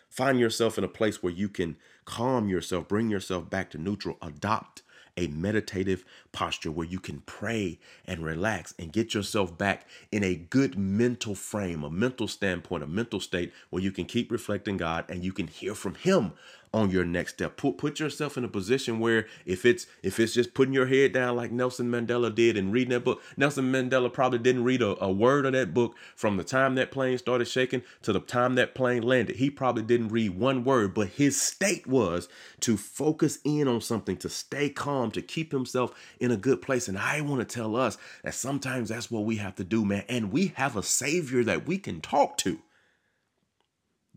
Find 0.10 0.40
yourself 0.40 0.78
in 0.78 0.84
a 0.84 0.90
place 0.90 1.22
where 1.22 1.34
you 1.34 1.48
can 1.50 1.78
calm 2.08 2.48
yourself, 2.48 2.88
bring 2.88 3.10
yourself 3.10 3.50
back 3.50 3.70
to 3.70 3.78
neutral, 3.78 4.18
adopt 4.22 4.82
a 5.18 5.28
meditative 5.28 6.06
posture 6.32 6.72
where 6.72 6.88
you 6.88 7.00
can 7.00 7.22
pray 7.26 7.80
and 8.06 8.24
relax 8.24 8.74
and 8.80 8.94
get 8.94 9.14
yourself 9.14 9.58
back 9.58 9.86
in 10.12 10.24
a 10.24 10.36
good 10.36 10.78
mental 10.78 11.36
frame, 11.36 11.84
a 11.84 11.90
mental 11.90 12.28
standpoint, 12.28 12.84
a 12.84 12.88
mental 12.88 13.20
state 13.20 13.52
where 13.70 13.82
you 13.82 13.92
can 13.92 14.06
keep 14.06 14.32
reflecting 14.32 14.78
God 14.78 15.06
and 15.10 15.24
you 15.24 15.34
can 15.34 15.48
hear 15.48 15.76
from 15.76 15.96
Him 15.96 16.34
on 16.74 16.92
your 16.92 17.06
next 17.06 17.34
step. 17.34 17.58
Put 17.58 17.78
put 17.78 18.00
yourself 18.00 18.38
in 18.38 18.44
a 18.44 18.48
position 18.48 19.00
where 19.00 19.26
if 19.46 19.66
it's 19.66 19.88
if 20.04 20.20
it's 20.20 20.34
just 20.34 20.54
putting 20.54 20.74
your 20.74 20.88
head 20.88 21.14
down 21.14 21.36
like 21.36 21.52
Nelson 21.52 21.90
Mandela 21.90 22.34
did 22.34 22.58
and 22.58 22.72
reading 22.72 22.92
that 22.92 23.04
book, 23.04 23.22
Nelson 23.36 23.72
Mandela 23.72 24.12
probably 24.12 24.40
didn't 24.40 24.64
read 24.64 24.82
a, 24.82 25.02
a 25.04 25.12
word 25.12 25.46
of 25.46 25.54
that 25.54 25.74
book 25.74 25.96
from 26.16 26.38
the 26.38 26.44
time 26.44 26.76
that 26.76 26.92
plane 26.92 27.18
started 27.18 27.48
shaking 27.48 27.84
to 28.02 28.14
the 28.14 28.20
time 28.20 28.56
that 28.56 28.76
plane 28.76 29.04
landed. 29.04 29.38
He 29.38 29.50
probably 29.50 29.84
didn't 29.84 30.10
read 30.10 30.38
one 30.38 30.64
word, 30.64 30.94
but 30.94 31.10
his 31.10 31.42
state 31.42 31.88
was 31.88 32.28
to 32.62 32.78
focus 32.78 33.40
in 33.44 33.68
on 33.68 33.82
something, 33.82 34.18
to 34.18 34.30
stay 34.30 34.70
calm, 34.70 35.12
to 35.12 35.22
keep 35.22 35.52
himself 35.52 35.92
in 36.20 36.32
a 36.32 36.38
good 36.38 36.62
place. 36.62 36.88
And 36.88 36.98
I 36.98 37.22
want 37.22 37.48
to 37.48 37.56
tell 37.56 37.76
us 37.76 37.98
that 38.24 38.34
sometimes 38.34 38.90
that's 38.90 39.10
what 39.10 39.26
we 39.26 39.38
have 39.38 39.56
to 39.56 39.64
do, 39.64 39.86
man. 39.86 40.04
And 40.10 40.32
we 40.32 40.54
have 40.56 40.76
a 40.76 40.84
savior 40.84 41.44
that 41.44 41.68
we 41.68 41.78
can 41.78 42.02
talk 42.02 42.38
to. 42.40 42.60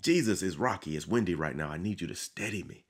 Jesus 0.02 0.42
is 0.42 0.56
rocky, 0.56 0.96
it's 0.96 1.06
windy 1.06 1.34
right 1.34 1.56
now. 1.56 1.70
I 1.70 1.76
need 1.76 2.00
you 2.00 2.06
to 2.06 2.14
steady 2.14 2.62
me. 2.62 2.84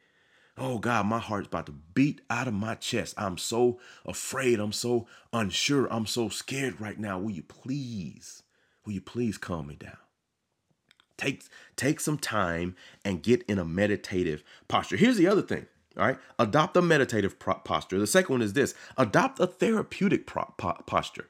Oh 0.59 0.79
God, 0.79 1.07
my 1.07 1.19
heart's 1.19 1.47
about 1.47 1.67
to 1.67 1.73
beat 1.73 2.21
out 2.29 2.47
of 2.47 2.55
my 2.55 2.75
chest. 2.75 3.15
I'm 3.17 3.39
so 3.39 3.81
afraid. 4.05 4.61
I'm 4.61 4.73
so 4.73 5.07
unsure. 5.33 5.87
I'm 5.91 6.07
so 6.07 6.29
scared 6.29 6.81
right 6.81 6.99
now. 6.99 7.19
Will 7.19 7.31
you 7.31 7.43
please, 7.43 8.43
will 8.85 8.93
you 8.93 9.01
please 9.01 9.39
calm 9.39 9.69
me 9.69 9.77
down? 9.77 9.97
Take, 11.17 11.45
take 11.77 12.01
some 12.01 12.19
time 12.19 12.77
and 13.05 13.23
get 13.23 13.43
in 13.45 13.59
a 13.59 13.65
meditative 13.65 14.43
posture. 14.69 14.97
Here's 14.97 15.17
the 15.17 15.29
other 15.29 15.43
thing 15.43 15.67
All 15.97 16.07
right. 16.07 16.19
Adopt 16.39 16.77
a 16.77 16.83
meditative 16.83 17.39
posture. 17.39 17.99
The 17.99 18.07
second 18.07 18.35
one 18.35 18.43
is 18.43 18.53
this 18.53 18.75
adopt 18.99 19.41
a 19.41 19.47
therapeutic 19.47 20.27
posture. 20.27 21.29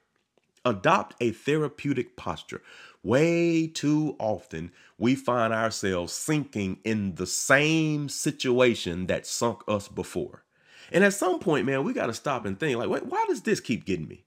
Adopt 0.65 1.15
a 1.21 1.31
therapeutic 1.31 2.17
posture. 2.17 2.63
Way 3.03 3.67
too 3.67 4.15
often, 4.19 4.73
we 4.99 5.15
find 5.15 5.53
ourselves 5.53 6.13
sinking 6.13 6.79
in 6.85 7.15
the 7.15 7.27
same 7.27 8.09
situation 8.09 9.07
that 9.07 9.27
sunk 9.27 9.63
us 9.67 9.89
before. 9.89 10.45
And 10.93 11.03
at 11.05 11.15
some 11.15 11.39
point, 11.39 11.67
man, 11.67 11.85
we 11.85 11.95
got 11.95 12.07
to 12.07 12.15
stop 12.15 12.45
and 12.45 12.59
think 12.59 12.77
like, 12.77 12.91
wait, 12.91 13.07
why 13.07 13.25
does 13.29 13.43
this 13.43 13.61
keep 13.61 13.87
getting 13.87 14.09
me? 14.09 14.25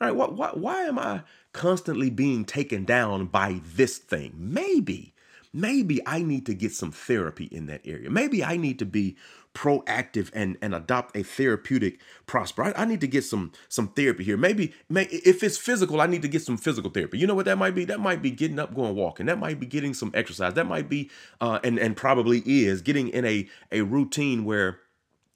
All 0.00 0.06
right, 0.06 0.16
why, 0.16 0.26
why, 0.26 0.50
why 0.54 0.82
am 0.82 0.98
I 0.98 1.22
constantly 1.52 2.08
being 2.08 2.44
taken 2.44 2.84
down 2.84 3.26
by 3.26 3.60
this 3.74 3.98
thing? 3.98 4.32
Maybe, 4.36 5.14
maybe 5.52 6.00
I 6.06 6.22
need 6.22 6.46
to 6.46 6.54
get 6.54 6.72
some 6.72 6.92
therapy 6.92 7.46
in 7.46 7.66
that 7.66 7.80
area. 7.84 8.10
Maybe 8.10 8.44
I 8.44 8.56
need 8.58 8.78
to 8.78 8.86
be 8.86 9.16
proactive 9.58 10.30
and 10.32 10.56
and 10.62 10.72
adopt 10.72 11.16
a 11.16 11.24
therapeutic 11.24 11.98
prosper. 12.26 12.62
I, 12.62 12.82
I, 12.82 12.84
need 12.84 13.00
to 13.00 13.08
get 13.08 13.24
some 13.24 13.50
some 13.68 13.88
therapy 13.88 14.22
here. 14.22 14.36
Maybe 14.36 14.72
may, 14.88 15.06
if 15.06 15.42
it's 15.42 15.58
physical, 15.58 16.00
I 16.00 16.06
need 16.06 16.22
to 16.22 16.28
get 16.28 16.42
some 16.42 16.56
physical 16.56 16.92
therapy. 16.92 17.18
You 17.18 17.26
know 17.26 17.34
what 17.34 17.46
that 17.46 17.58
might 17.58 17.74
be? 17.74 17.84
That 17.84 17.98
might 17.98 18.22
be 18.22 18.30
getting 18.30 18.60
up, 18.60 18.72
going 18.72 18.94
walking. 18.94 19.26
That 19.26 19.40
might 19.40 19.58
be 19.58 19.66
getting 19.66 19.94
some 19.94 20.12
exercise. 20.14 20.54
That 20.54 20.68
might 20.68 20.88
be 20.88 21.10
uh, 21.40 21.58
and 21.64 21.76
and 21.76 21.96
probably 21.96 22.38
is 22.46 22.82
getting 22.82 23.08
in 23.08 23.24
a 23.24 23.48
a 23.72 23.80
routine 23.80 24.44
where 24.44 24.78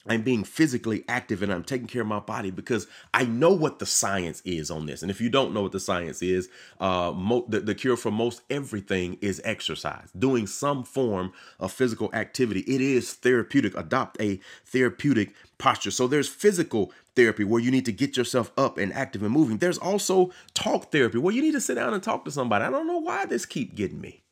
I'm 0.07 0.23
being 0.23 0.45
physically 0.45 1.05
active 1.09 1.43
and 1.43 1.53
I'm 1.53 1.65
taking 1.65 1.87
care 1.87 2.03
of 2.03 2.09
my 2.09 2.21
body 2.21 2.51
because 2.51 2.87
I 3.15 3.25
know 3.25 3.53
what 3.53 3.79
the 3.79 3.87
science 3.87 4.43
is 4.45 4.71
on 4.71 4.87
this. 4.87 5.03
And 5.03 5.11
if 5.11 5.21
you 5.21 5.31
don't 5.31 5.53
know 5.55 5.63
what 5.63 5.73
the 5.73 5.81
science 5.81 6.23
is, 6.23 6.49
uh, 6.81 7.13
mo- 7.15 7.47
the, 7.49 7.61
the 7.61 7.75
cure 7.75 7.97
for 7.97 8.11
most 8.11 8.43
everything 8.51 9.19
is 9.21 9.41
exercise, 9.45 10.11
doing 10.19 10.47
some 10.47 10.85
form 10.85 11.33
of 11.61 11.73
physical 11.73 12.11
activity. 12.15 12.61
It 12.61 12.81
is 12.81 13.15
therapeutic. 13.15 13.77
Adopt 13.77 14.21
a 14.21 14.41
therapeutic 14.65 15.35
posture. 15.59 15.91
So 15.91 16.07
there's 16.07 16.29
physical 16.29 16.93
therapy 17.15 17.45
where 17.45 17.61
you 17.61 17.71
need 17.71 17.85
to 17.85 17.93
get 17.93 18.17
yourself 18.17 18.51
up 18.57 18.79
and 18.79 18.93
active 18.93 19.23
and 19.23 19.33
moving. 19.33 19.59
There's 19.59 19.79
also 19.79 20.33
talk 20.55 20.91
therapy 20.91 21.19
where 21.19 21.35
you 21.35 21.43
need 21.43 21.53
to 21.53 21.61
sit 21.61 21.75
down 21.75 21.95
and 21.95 22.03
talk 22.03 22.25
to 22.25 22.31
somebody. 22.31 22.65
I 22.65 22.71
don't 22.71 22.87
know 22.87 22.99
why 22.99 23.27
this 23.27 23.47
keep 23.47 23.75
getting 23.75 24.01
me. 24.01 24.23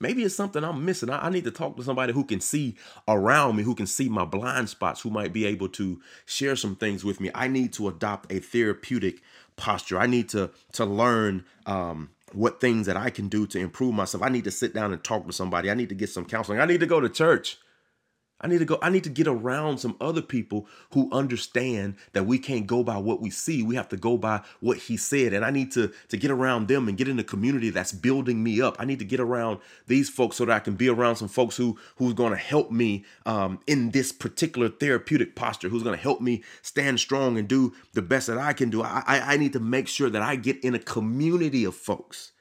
Maybe 0.00 0.22
it's 0.22 0.34
something 0.34 0.62
I'm 0.62 0.84
missing. 0.84 1.10
I, 1.10 1.26
I, 1.26 1.30
need 1.30 1.44
to 1.44 1.50
talk 1.50 1.76
to 1.76 1.82
somebody 1.82 2.12
who 2.12 2.24
can 2.24 2.40
see 2.40 2.76
around 3.08 3.56
me, 3.56 3.64
who 3.64 3.74
can 3.74 3.86
see 3.86 4.08
my 4.08 4.24
blind 4.24 4.68
spots, 4.68 5.00
who 5.00 5.10
might 5.10 5.32
be 5.32 5.44
able 5.44 5.68
to 5.70 6.00
share 6.24 6.54
some 6.54 6.76
things 6.76 7.04
with 7.04 7.20
me. 7.20 7.30
I 7.34 7.48
need 7.48 7.72
to 7.74 7.88
adopt 7.88 8.32
a 8.32 8.38
therapeutic 8.38 9.20
posture. 9.56 9.98
I 9.98 10.06
need 10.06 10.28
to 10.30 10.50
to 10.72 10.84
learn 10.84 11.44
um, 11.66 12.10
what 12.32 12.60
things 12.60 12.86
that 12.86 12.96
I 12.96 13.10
can 13.10 13.28
do 13.28 13.46
to 13.48 13.58
improve 13.58 13.94
myself. 13.94 14.22
I 14.22 14.28
need 14.28 14.44
to 14.44 14.50
sit 14.50 14.72
down 14.72 14.92
and 14.92 15.02
talk 15.02 15.26
to 15.26 15.32
somebody. 15.32 15.70
I 15.70 15.74
need 15.74 15.88
to 15.88 15.94
get 15.94 16.10
some 16.10 16.24
counseling. 16.24 16.60
I 16.60 16.66
need 16.66 16.80
to 16.80 16.86
go 16.86 17.00
to 17.00 17.08
church. 17.08 17.58
I 18.40 18.46
need 18.46 18.58
to 18.58 18.64
go, 18.64 18.78
I 18.80 18.90
need 18.90 19.04
to 19.04 19.10
get 19.10 19.26
around 19.26 19.78
some 19.78 19.96
other 20.00 20.22
people 20.22 20.66
who 20.92 21.10
understand 21.12 21.96
that 22.12 22.26
we 22.26 22.38
can't 22.38 22.66
go 22.66 22.84
by 22.84 22.96
what 22.98 23.20
we 23.20 23.30
see. 23.30 23.62
We 23.62 23.74
have 23.74 23.88
to 23.88 23.96
go 23.96 24.16
by 24.16 24.42
what 24.60 24.78
he 24.78 24.96
said. 24.96 25.32
And 25.32 25.44
I 25.44 25.50
need 25.50 25.72
to, 25.72 25.92
to 26.08 26.16
get 26.16 26.30
around 26.30 26.68
them 26.68 26.88
and 26.88 26.96
get 26.96 27.08
in 27.08 27.18
a 27.18 27.24
community 27.24 27.70
that's 27.70 27.92
building 27.92 28.42
me 28.42 28.60
up. 28.60 28.76
I 28.78 28.84
need 28.84 29.00
to 29.00 29.04
get 29.04 29.18
around 29.18 29.58
these 29.88 30.08
folks 30.08 30.36
so 30.36 30.44
that 30.44 30.54
I 30.54 30.60
can 30.60 30.74
be 30.74 30.88
around 30.88 31.16
some 31.16 31.28
folks 31.28 31.56
who 31.56 31.78
who's 31.96 32.14
going 32.14 32.32
to 32.32 32.38
help 32.38 32.70
me 32.70 33.04
um, 33.26 33.58
in 33.66 33.90
this 33.90 34.12
particular 34.12 34.68
therapeutic 34.68 35.34
posture, 35.34 35.68
who's 35.68 35.82
going 35.82 35.96
to 35.96 36.02
help 36.02 36.20
me 36.20 36.44
stand 36.62 37.00
strong 37.00 37.38
and 37.38 37.48
do 37.48 37.74
the 37.94 38.02
best 38.02 38.28
that 38.28 38.38
I 38.38 38.52
can 38.52 38.70
do. 38.70 38.82
I, 38.82 39.02
I, 39.06 39.20
I 39.34 39.36
need 39.36 39.52
to 39.54 39.60
make 39.60 39.88
sure 39.88 40.10
that 40.10 40.22
I 40.22 40.36
get 40.36 40.62
in 40.62 40.74
a 40.74 40.78
community 40.78 41.64
of 41.64 41.74
folks 41.74 42.32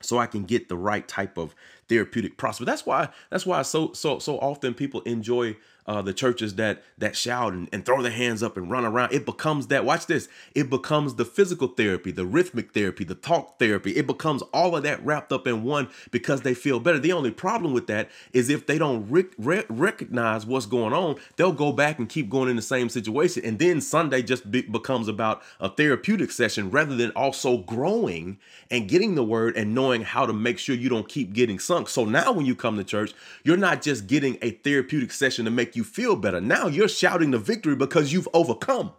so 0.00 0.18
I 0.18 0.26
can 0.26 0.44
get 0.44 0.68
the 0.68 0.76
right 0.76 1.06
type 1.06 1.36
of 1.36 1.54
therapeutic 1.88 2.36
process. 2.36 2.66
That's 2.66 2.86
why 2.86 3.08
that's 3.30 3.46
why 3.46 3.62
so 3.62 3.92
so 3.92 4.18
so 4.18 4.38
often 4.38 4.74
people 4.74 5.00
enjoy 5.02 5.56
uh, 5.86 6.02
the 6.02 6.12
churches 6.12 6.54
that 6.56 6.82
that 6.98 7.16
shout 7.16 7.52
and, 7.52 7.68
and 7.72 7.84
throw 7.84 8.02
their 8.02 8.12
hands 8.12 8.42
up 8.42 8.56
and 8.56 8.70
run 8.70 8.84
around. 8.84 9.12
It 9.12 9.24
becomes 9.24 9.68
that. 9.68 9.84
Watch 9.84 10.06
this. 10.06 10.28
It 10.54 10.70
becomes 10.70 11.14
the 11.14 11.24
physical 11.24 11.68
therapy, 11.68 12.10
the 12.10 12.26
rhythmic 12.26 12.72
therapy, 12.72 13.04
the 13.04 13.14
talk 13.14 13.58
therapy. 13.58 13.92
It 13.92 14.06
becomes 14.06 14.42
all 14.52 14.76
of 14.76 14.82
that 14.82 15.04
wrapped 15.04 15.32
up 15.32 15.46
in 15.46 15.62
one 15.64 15.88
because 16.10 16.42
they 16.42 16.54
feel 16.54 16.80
better. 16.80 16.98
The 16.98 17.12
only 17.12 17.30
problem 17.30 17.72
with 17.72 17.86
that 17.86 18.10
is 18.32 18.50
if 18.50 18.66
they 18.66 18.78
don't 18.78 19.08
re- 19.10 19.24
re- 19.38 19.64
recognize 19.68 20.46
what's 20.46 20.66
going 20.66 20.92
on, 20.92 21.16
they'll 21.36 21.52
go 21.52 21.72
back 21.72 21.98
and 21.98 22.08
keep 22.08 22.28
going 22.28 22.48
in 22.48 22.56
the 22.56 22.62
same 22.62 22.88
situation, 22.88 23.44
and 23.44 23.58
then 23.58 23.80
Sunday 23.80 24.22
just 24.22 24.50
be- 24.50 24.62
becomes 24.62 25.08
about 25.08 25.42
a 25.60 25.68
therapeutic 25.68 26.30
session 26.30 26.70
rather 26.70 26.96
than 26.96 27.10
also 27.12 27.58
growing 27.58 28.38
and 28.70 28.88
getting 28.88 29.14
the 29.14 29.24
word 29.24 29.56
and 29.56 29.74
knowing 29.74 30.02
how 30.02 30.26
to 30.26 30.32
make 30.32 30.58
sure 30.58 30.74
you 30.74 30.88
don't 30.88 31.08
keep 31.08 31.32
getting 31.32 31.58
sunk. 31.58 31.88
So 31.88 32.04
now 32.04 32.32
when 32.32 32.46
you 32.46 32.54
come 32.54 32.76
to 32.76 32.84
church, 32.84 33.12
you're 33.44 33.56
not 33.56 33.82
just 33.82 34.06
getting 34.06 34.38
a 34.42 34.50
therapeutic 34.50 35.12
session 35.12 35.44
to 35.44 35.50
make 35.50 35.75
you 35.76 35.84
feel 35.84 36.16
better. 36.16 36.40
Now 36.40 36.66
you're 36.66 36.88
shouting 36.88 37.30
the 37.30 37.38
victory 37.38 37.76
because 37.76 38.12
you've 38.12 38.28
overcome. 38.32 38.92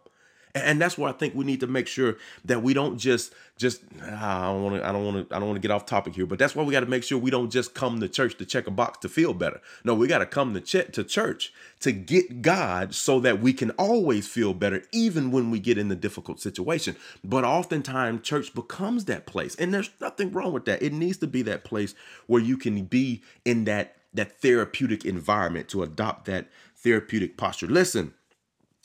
And 0.55 0.81
that's 0.81 0.97
where 0.97 1.09
I 1.09 1.13
think 1.13 1.35
we 1.35 1.45
need 1.45 1.59
to 1.59 1.67
make 1.67 1.87
sure 1.87 2.17
that 2.45 2.63
we 2.63 2.73
don't 2.73 2.97
just 2.97 3.33
just 3.57 3.81
ah, 4.01 4.43
I 4.43 4.53
don't 4.53 4.63
want 4.63 4.75
to 4.77 4.87
I 4.87 4.91
don't 4.91 5.05
want 5.05 5.29
to 5.29 5.35
I 5.35 5.39
don't 5.39 5.47
want 5.47 5.57
to 5.57 5.67
get 5.67 5.71
off 5.71 5.85
topic 5.85 6.15
here, 6.15 6.25
but 6.25 6.39
that's 6.39 6.55
why 6.55 6.63
we 6.63 6.71
got 6.71 6.79
to 6.79 6.87
make 6.87 7.03
sure 7.03 7.17
we 7.17 7.31
don't 7.31 7.51
just 7.51 7.73
come 7.73 7.99
to 7.99 8.07
church 8.07 8.37
to 8.37 8.45
check 8.45 8.65
a 8.67 8.71
box 8.71 8.99
to 8.99 9.09
feel 9.09 9.33
better. 9.33 9.61
No, 9.83 9.93
we 9.93 10.07
got 10.07 10.19
to 10.19 10.25
come 10.25 10.53
to 10.53 10.61
ch- 10.61 10.91
to 10.93 11.03
church 11.03 11.53
to 11.81 11.91
get 11.91 12.41
God 12.41 12.95
so 12.95 13.19
that 13.19 13.39
we 13.39 13.53
can 13.53 13.71
always 13.71 14.27
feel 14.27 14.53
better 14.53 14.83
even 14.91 15.31
when 15.31 15.51
we 15.51 15.59
get 15.59 15.77
in 15.77 15.89
the 15.89 15.95
difficult 15.95 16.39
situation. 16.39 16.95
But 17.23 17.43
oftentimes 17.43 18.21
church 18.21 18.53
becomes 18.55 19.05
that 19.05 19.25
place, 19.25 19.55
and 19.55 19.73
there's 19.73 19.91
nothing 20.01 20.31
wrong 20.31 20.53
with 20.53 20.65
that. 20.65 20.81
It 20.81 20.93
needs 20.93 21.17
to 21.17 21.27
be 21.27 21.41
that 21.43 21.65
place 21.65 21.93
where 22.25 22.41
you 22.41 22.57
can 22.57 22.85
be 22.85 23.21
in 23.45 23.65
that 23.65 23.97
that 24.13 24.41
therapeutic 24.41 25.05
environment 25.05 25.67
to 25.69 25.83
adopt 25.83 26.25
that 26.25 26.47
therapeutic 26.87 27.35
posture. 27.35 27.67
Listen, 27.67 28.13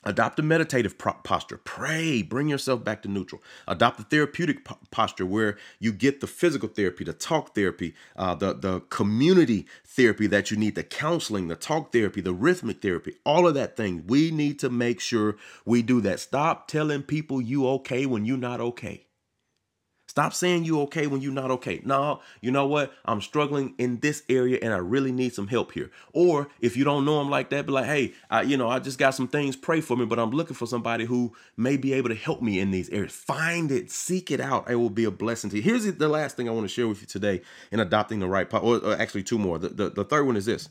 Adopt 0.04 0.40
a 0.40 0.42
meditative 0.42 0.98
posture. 0.98 1.58
Pray. 1.58 2.22
Bring 2.22 2.48
yourself 2.48 2.82
back 2.82 3.02
to 3.02 3.08
neutral. 3.08 3.40
Adopt 3.68 4.00
a 4.00 4.02
therapeutic 4.02 4.66
posture 4.90 5.24
where 5.24 5.56
you 5.78 5.92
get 5.92 6.20
the 6.20 6.26
physical 6.26 6.68
therapy, 6.68 7.04
the 7.04 7.12
talk 7.12 7.54
therapy, 7.54 7.94
uh, 8.16 8.34
the, 8.34 8.52
the 8.52 8.80
community 8.80 9.64
therapy 9.86 10.26
that 10.26 10.50
you 10.50 10.56
need, 10.56 10.74
the 10.74 10.82
counseling, 10.82 11.46
the 11.46 11.54
talk 11.54 11.92
therapy, 11.92 12.20
the 12.20 12.34
rhythmic 12.34 12.82
therapy, 12.82 13.14
all 13.24 13.46
of 13.46 13.54
that 13.54 13.76
thing. 13.76 14.02
We 14.08 14.32
need 14.32 14.58
to 14.58 14.70
make 14.70 14.98
sure 15.00 15.36
we 15.64 15.82
do 15.82 16.00
that. 16.00 16.18
Stop 16.18 16.66
telling 16.66 17.04
people 17.04 17.40
you 17.40 17.68
okay 17.68 18.04
when 18.04 18.24
you're 18.24 18.36
not 18.36 18.60
okay. 18.60 19.06
Stop 20.12 20.34
saying 20.34 20.64
you 20.64 20.78
okay 20.78 21.06
when 21.06 21.22
you're 21.22 21.32
not 21.32 21.50
okay. 21.50 21.80
No, 21.86 22.20
you 22.42 22.50
know 22.50 22.66
what? 22.66 22.92
I'm 23.06 23.22
struggling 23.22 23.74
in 23.78 24.00
this 24.00 24.22
area 24.28 24.58
and 24.60 24.70
I 24.70 24.76
really 24.76 25.10
need 25.10 25.32
some 25.32 25.46
help 25.46 25.72
here. 25.72 25.90
Or 26.12 26.50
if 26.60 26.76
you 26.76 26.84
don't 26.84 27.06
know 27.06 27.16
them 27.18 27.30
like 27.30 27.48
that, 27.48 27.64
be 27.64 27.72
like, 27.72 27.86
hey, 27.86 28.12
I, 28.28 28.42
you 28.42 28.58
know, 28.58 28.68
I 28.68 28.78
just 28.78 28.98
got 28.98 29.14
some 29.14 29.26
things. 29.26 29.56
Pray 29.56 29.80
for 29.80 29.96
me, 29.96 30.04
but 30.04 30.18
I'm 30.18 30.30
looking 30.30 30.54
for 30.54 30.66
somebody 30.66 31.06
who 31.06 31.32
may 31.56 31.78
be 31.78 31.94
able 31.94 32.10
to 32.10 32.14
help 32.14 32.42
me 32.42 32.60
in 32.60 32.72
these 32.72 32.90
areas. 32.90 33.14
Find 33.14 33.72
it, 33.72 33.90
seek 33.90 34.30
it 34.30 34.38
out. 34.38 34.70
It 34.70 34.76
will 34.76 34.90
be 34.90 35.04
a 35.04 35.10
blessing 35.10 35.48
to 35.48 35.56
you. 35.56 35.62
Here's 35.62 35.90
the 35.90 36.08
last 36.08 36.36
thing 36.36 36.46
I 36.46 36.52
want 36.52 36.64
to 36.64 36.74
share 36.74 36.86
with 36.86 37.00
you 37.00 37.06
today 37.06 37.40
in 37.70 37.80
adopting 37.80 38.18
the 38.18 38.28
right, 38.28 38.50
po- 38.50 38.58
or, 38.58 38.94
actually 39.00 39.22
two 39.22 39.38
more. 39.38 39.58
The, 39.58 39.70
the, 39.70 39.88
the 39.88 40.04
third 40.04 40.26
one 40.26 40.36
is 40.36 40.44
this. 40.44 40.68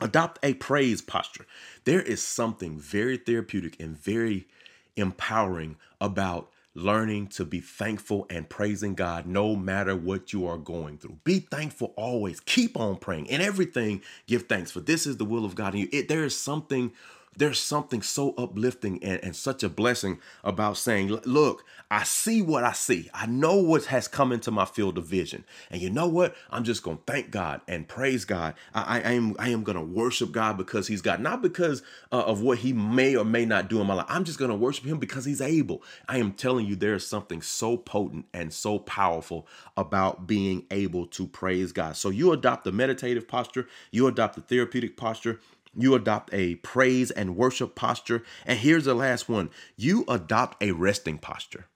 Adopt 0.00 0.38
a 0.42 0.54
praise 0.54 1.02
posture. 1.02 1.44
There 1.84 2.00
is 2.00 2.22
something 2.22 2.78
very 2.78 3.18
therapeutic 3.18 3.78
and 3.78 3.94
very 3.94 4.48
empowering 4.96 5.76
about 6.00 6.50
learning 6.78 7.26
to 7.28 7.44
be 7.44 7.60
thankful 7.60 8.26
and 8.30 8.48
praising 8.48 8.94
God 8.94 9.26
no 9.26 9.56
matter 9.56 9.96
what 9.96 10.32
you 10.32 10.46
are 10.46 10.58
going 10.58 10.98
through. 10.98 11.18
Be 11.24 11.40
thankful 11.40 11.92
always. 11.96 12.40
Keep 12.40 12.78
on 12.78 12.96
praying. 12.96 13.26
In 13.26 13.40
everything, 13.40 14.02
give 14.26 14.44
thanks, 14.44 14.70
for 14.70 14.80
this 14.80 15.06
is 15.06 15.16
the 15.16 15.24
will 15.24 15.44
of 15.44 15.54
God 15.54 15.74
in 15.74 15.80
you. 15.80 15.88
It, 15.92 16.08
there 16.08 16.24
is 16.24 16.36
something 16.36 16.92
there's 17.38 17.60
something 17.60 18.02
so 18.02 18.34
uplifting 18.36 19.02
and, 19.02 19.22
and 19.22 19.36
such 19.36 19.62
a 19.62 19.68
blessing 19.68 20.18
about 20.42 20.76
saying, 20.76 21.08
look, 21.24 21.64
I 21.90 22.02
see 22.02 22.42
what 22.42 22.64
I 22.64 22.72
see. 22.72 23.08
I 23.14 23.26
know 23.26 23.56
what 23.56 23.86
has 23.86 24.08
come 24.08 24.32
into 24.32 24.50
my 24.50 24.64
field 24.64 24.98
of 24.98 25.06
vision. 25.06 25.44
And 25.70 25.80
you 25.80 25.88
know 25.88 26.08
what? 26.08 26.34
I'm 26.50 26.64
just 26.64 26.82
going 26.82 26.98
to 26.98 27.02
thank 27.06 27.30
God 27.30 27.60
and 27.68 27.86
praise 27.86 28.24
God. 28.24 28.54
I, 28.74 29.00
I 29.00 29.12
am, 29.12 29.36
I 29.38 29.50
am 29.50 29.62
going 29.62 29.78
to 29.78 29.84
worship 29.84 30.32
God 30.32 30.58
because 30.58 30.88
he's 30.88 31.00
God, 31.00 31.20
not 31.20 31.40
because 31.40 31.82
uh, 32.12 32.22
of 32.22 32.42
what 32.42 32.58
he 32.58 32.72
may 32.72 33.16
or 33.16 33.24
may 33.24 33.44
not 33.44 33.68
do 33.68 33.80
in 33.80 33.86
my 33.86 33.94
life. 33.94 34.06
I'm 34.08 34.24
just 34.24 34.38
going 34.38 34.50
to 34.50 34.56
worship 34.56 34.84
him 34.84 34.98
because 34.98 35.24
he's 35.24 35.40
able. 35.40 35.82
I 36.08 36.18
am 36.18 36.32
telling 36.32 36.66
you, 36.66 36.74
there 36.74 36.94
is 36.94 37.06
something 37.06 37.40
so 37.40 37.76
potent 37.76 38.26
and 38.34 38.52
so 38.52 38.80
powerful 38.80 39.46
about 39.76 40.26
being 40.26 40.66
able 40.72 41.06
to 41.06 41.26
praise 41.26 41.70
God. 41.70 41.96
So 41.96 42.10
you 42.10 42.32
adopt 42.32 42.64
the 42.64 42.72
meditative 42.72 43.28
posture, 43.28 43.68
you 43.92 44.08
adopt 44.08 44.34
the 44.34 44.42
therapeutic 44.42 44.96
posture 44.96 45.40
you 45.74 45.94
adopt 45.94 46.32
a 46.32 46.56
praise 46.56 47.10
and 47.10 47.36
worship 47.36 47.74
posture. 47.74 48.22
And 48.46 48.58
here's 48.58 48.84
the 48.84 48.94
last 48.94 49.28
one 49.28 49.50
you 49.76 50.04
adopt 50.08 50.62
a 50.62 50.72
resting 50.72 51.18
posture. 51.18 51.66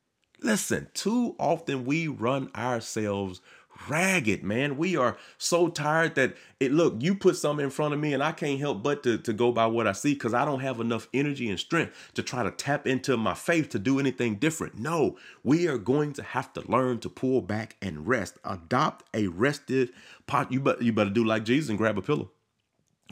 Listen, 0.41 0.89
too 0.93 1.37
often 1.39 1.85
we 1.85 2.09
run 2.09 2.51
ourselves 2.57 3.41
ragged, 3.89 4.43
man. 4.43 4.77
We 4.77 4.97
are 4.97 5.17
so 5.39 5.69
tired 5.69 6.15
that 6.15 6.37
it 6.61 6.73
look, 6.73 6.97
you 7.01 7.15
put 7.15 7.37
something 7.37 7.65
in 7.65 7.71
front 7.71 7.95
of 7.95 8.01
me 8.01 8.13
and 8.15 8.23
I 8.23 8.33
can't 8.33 8.61
help 8.61 8.83
but 8.83 9.03
to, 9.05 9.19
to 9.19 9.33
go 9.33 9.53
by 9.53 9.67
what 9.67 9.87
I 9.87 9.93
see 9.93 10.15
because 10.15 10.35
I 10.35 10.45
don't 10.45 10.61
have 10.61 10.81
enough 10.81 11.09
energy 11.13 11.49
and 11.49 11.59
strength 11.59 12.13
to 12.15 12.23
try 12.23 12.43
to 12.43 12.51
tap 12.51 12.87
into 12.87 13.17
my 13.17 13.35
faith 13.35 13.71
to 13.71 13.79
do 13.79 13.99
anything 13.99 14.37
different. 14.37 14.79
No, 14.79 15.17
we 15.43 15.67
are 15.69 15.79
going 15.79 16.13
to 16.15 16.23
have 16.23 16.53
to 16.55 16.71
learn 16.71 16.99
to 17.01 17.09
pull 17.09 17.41
back 17.41 17.77
and 17.83 18.07
rest. 18.07 18.39
Adopt 18.45 19.05
a 19.15 19.29
rested 19.29 19.91
pot. 20.27 20.53
You, 20.53 20.61
but, 20.61 20.83
you 20.83 20.93
better 20.93 21.11
do 21.11 21.25
like 21.25 21.45
Jesus 21.45 21.71
and 21.71 21.79
grab 21.79 21.99
a 21.99 22.03
pillow. 22.03 22.31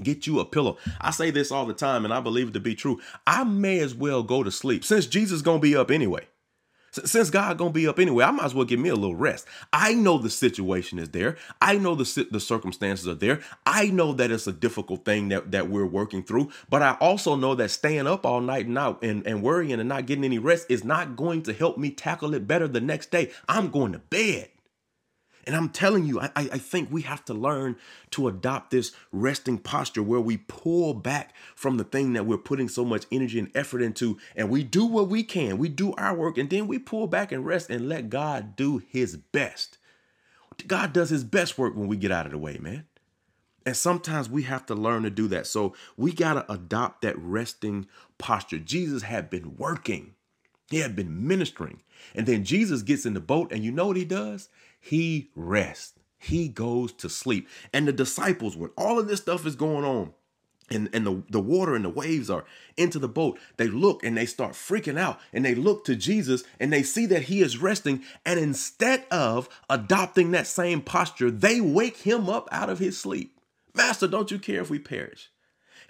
Get 0.02 0.26
you 0.26 0.40
a 0.40 0.44
pillow. 0.44 0.78
I 1.00 1.10
say 1.10 1.30
this 1.30 1.50
all 1.50 1.66
the 1.66 1.74
time 1.74 2.04
and 2.04 2.12
I 2.14 2.20
believe 2.20 2.48
it 2.48 2.54
to 2.54 2.60
be 2.60 2.74
true. 2.74 3.00
I 3.26 3.44
may 3.44 3.78
as 3.80 3.94
well 3.94 4.22
go 4.22 4.42
to 4.42 4.50
sleep 4.50 4.84
since 4.84 5.06
Jesus 5.06 5.42
going 5.42 5.58
to 5.58 5.62
be 5.62 5.76
up 5.76 5.90
anyway. 5.90 6.26
Since 6.92 7.30
God 7.30 7.56
gonna 7.56 7.70
be 7.70 7.86
up 7.86 8.00
anyway, 8.00 8.24
I 8.24 8.32
might 8.32 8.46
as 8.46 8.54
well 8.54 8.64
give 8.64 8.80
me 8.80 8.88
a 8.88 8.96
little 8.96 9.14
rest. 9.14 9.46
I 9.72 9.94
know 9.94 10.18
the 10.18 10.30
situation 10.30 10.98
is 10.98 11.10
there. 11.10 11.36
I 11.62 11.76
know 11.76 11.94
the 11.94 12.26
the 12.30 12.40
circumstances 12.40 13.06
are 13.06 13.14
there. 13.14 13.40
I 13.64 13.86
know 13.86 14.12
that 14.14 14.32
it's 14.32 14.48
a 14.48 14.52
difficult 14.52 15.04
thing 15.04 15.28
that, 15.28 15.52
that 15.52 15.68
we're 15.68 15.86
working 15.86 16.24
through. 16.24 16.50
But 16.68 16.82
I 16.82 16.96
also 17.00 17.36
know 17.36 17.54
that 17.54 17.70
staying 17.70 18.08
up 18.08 18.26
all 18.26 18.40
night 18.40 18.66
and 18.66 18.76
out 18.76 19.04
and, 19.04 19.24
and 19.24 19.42
worrying 19.42 19.78
and 19.78 19.88
not 19.88 20.06
getting 20.06 20.24
any 20.24 20.38
rest 20.38 20.66
is 20.68 20.82
not 20.82 21.14
going 21.14 21.42
to 21.44 21.52
help 21.52 21.78
me 21.78 21.90
tackle 21.90 22.34
it 22.34 22.48
better 22.48 22.66
the 22.66 22.80
next 22.80 23.12
day. 23.12 23.30
I'm 23.48 23.70
going 23.70 23.92
to 23.92 23.98
bed. 24.00 24.48
And 25.50 25.56
I'm 25.56 25.70
telling 25.70 26.06
you, 26.06 26.20
I, 26.20 26.30
I 26.36 26.58
think 26.58 26.92
we 26.92 27.02
have 27.02 27.24
to 27.24 27.34
learn 27.34 27.74
to 28.12 28.28
adopt 28.28 28.70
this 28.70 28.92
resting 29.10 29.58
posture 29.58 30.00
where 30.00 30.20
we 30.20 30.36
pull 30.36 30.94
back 30.94 31.34
from 31.56 31.76
the 31.76 31.82
thing 31.82 32.12
that 32.12 32.24
we're 32.24 32.38
putting 32.38 32.68
so 32.68 32.84
much 32.84 33.04
energy 33.10 33.36
and 33.40 33.50
effort 33.52 33.82
into, 33.82 34.16
and 34.36 34.48
we 34.48 34.62
do 34.62 34.86
what 34.86 35.08
we 35.08 35.24
can. 35.24 35.58
We 35.58 35.68
do 35.68 35.92
our 35.94 36.14
work, 36.14 36.38
and 36.38 36.48
then 36.48 36.68
we 36.68 36.78
pull 36.78 37.08
back 37.08 37.32
and 37.32 37.44
rest 37.44 37.68
and 37.68 37.88
let 37.88 38.10
God 38.10 38.54
do 38.54 38.78
his 38.78 39.16
best. 39.16 39.78
God 40.68 40.92
does 40.92 41.10
his 41.10 41.24
best 41.24 41.58
work 41.58 41.74
when 41.74 41.88
we 41.88 41.96
get 41.96 42.12
out 42.12 42.26
of 42.26 42.32
the 42.32 42.38
way, 42.38 42.56
man. 42.58 42.86
And 43.66 43.76
sometimes 43.76 44.30
we 44.30 44.44
have 44.44 44.66
to 44.66 44.76
learn 44.76 45.02
to 45.02 45.10
do 45.10 45.26
that. 45.26 45.48
So 45.48 45.74
we 45.96 46.12
got 46.12 46.34
to 46.34 46.52
adopt 46.52 47.02
that 47.02 47.18
resting 47.18 47.88
posture. 48.18 48.58
Jesus 48.60 49.02
had 49.02 49.28
been 49.28 49.56
working, 49.56 50.14
he 50.70 50.78
had 50.78 50.96
been 50.96 51.26
ministering. 51.26 51.82
And 52.14 52.26
then 52.26 52.44
Jesus 52.44 52.82
gets 52.82 53.04
in 53.04 53.14
the 53.14 53.20
boat, 53.20 53.52
and 53.52 53.62
you 53.62 53.70
know 53.70 53.88
what 53.88 53.96
he 53.96 54.04
does? 54.04 54.48
he 54.80 55.30
rests. 55.36 55.94
He 56.18 56.48
goes 56.48 56.92
to 56.94 57.08
sleep. 57.08 57.48
And 57.72 57.86
the 57.86 57.92
disciples, 57.92 58.56
when 58.56 58.70
all 58.76 58.98
of 58.98 59.08
this 59.08 59.20
stuff 59.20 59.46
is 59.46 59.56
going 59.56 59.84
on, 59.84 60.14
and, 60.72 60.88
and 60.92 61.04
the, 61.04 61.22
the 61.28 61.40
water 61.40 61.74
and 61.74 61.84
the 61.84 61.90
waves 61.90 62.30
are 62.30 62.44
into 62.76 63.00
the 63.00 63.08
boat, 63.08 63.38
they 63.56 63.66
look 63.66 64.04
and 64.04 64.16
they 64.16 64.26
start 64.26 64.52
freaking 64.52 64.98
out 64.98 65.18
and 65.32 65.44
they 65.44 65.54
look 65.54 65.84
to 65.84 65.96
Jesus 65.96 66.44
and 66.60 66.72
they 66.72 66.84
see 66.84 67.06
that 67.06 67.24
he 67.24 67.42
is 67.42 67.58
resting. 67.58 68.04
And 68.24 68.38
instead 68.38 69.04
of 69.10 69.48
adopting 69.68 70.30
that 70.30 70.46
same 70.46 70.80
posture, 70.80 71.30
they 71.30 71.60
wake 71.60 71.96
him 71.98 72.28
up 72.28 72.48
out 72.52 72.70
of 72.70 72.78
his 72.78 72.96
sleep. 72.96 73.36
Master, 73.74 74.06
don't 74.06 74.30
you 74.30 74.38
care 74.38 74.60
if 74.60 74.70
we 74.70 74.78
perish? 74.78 75.30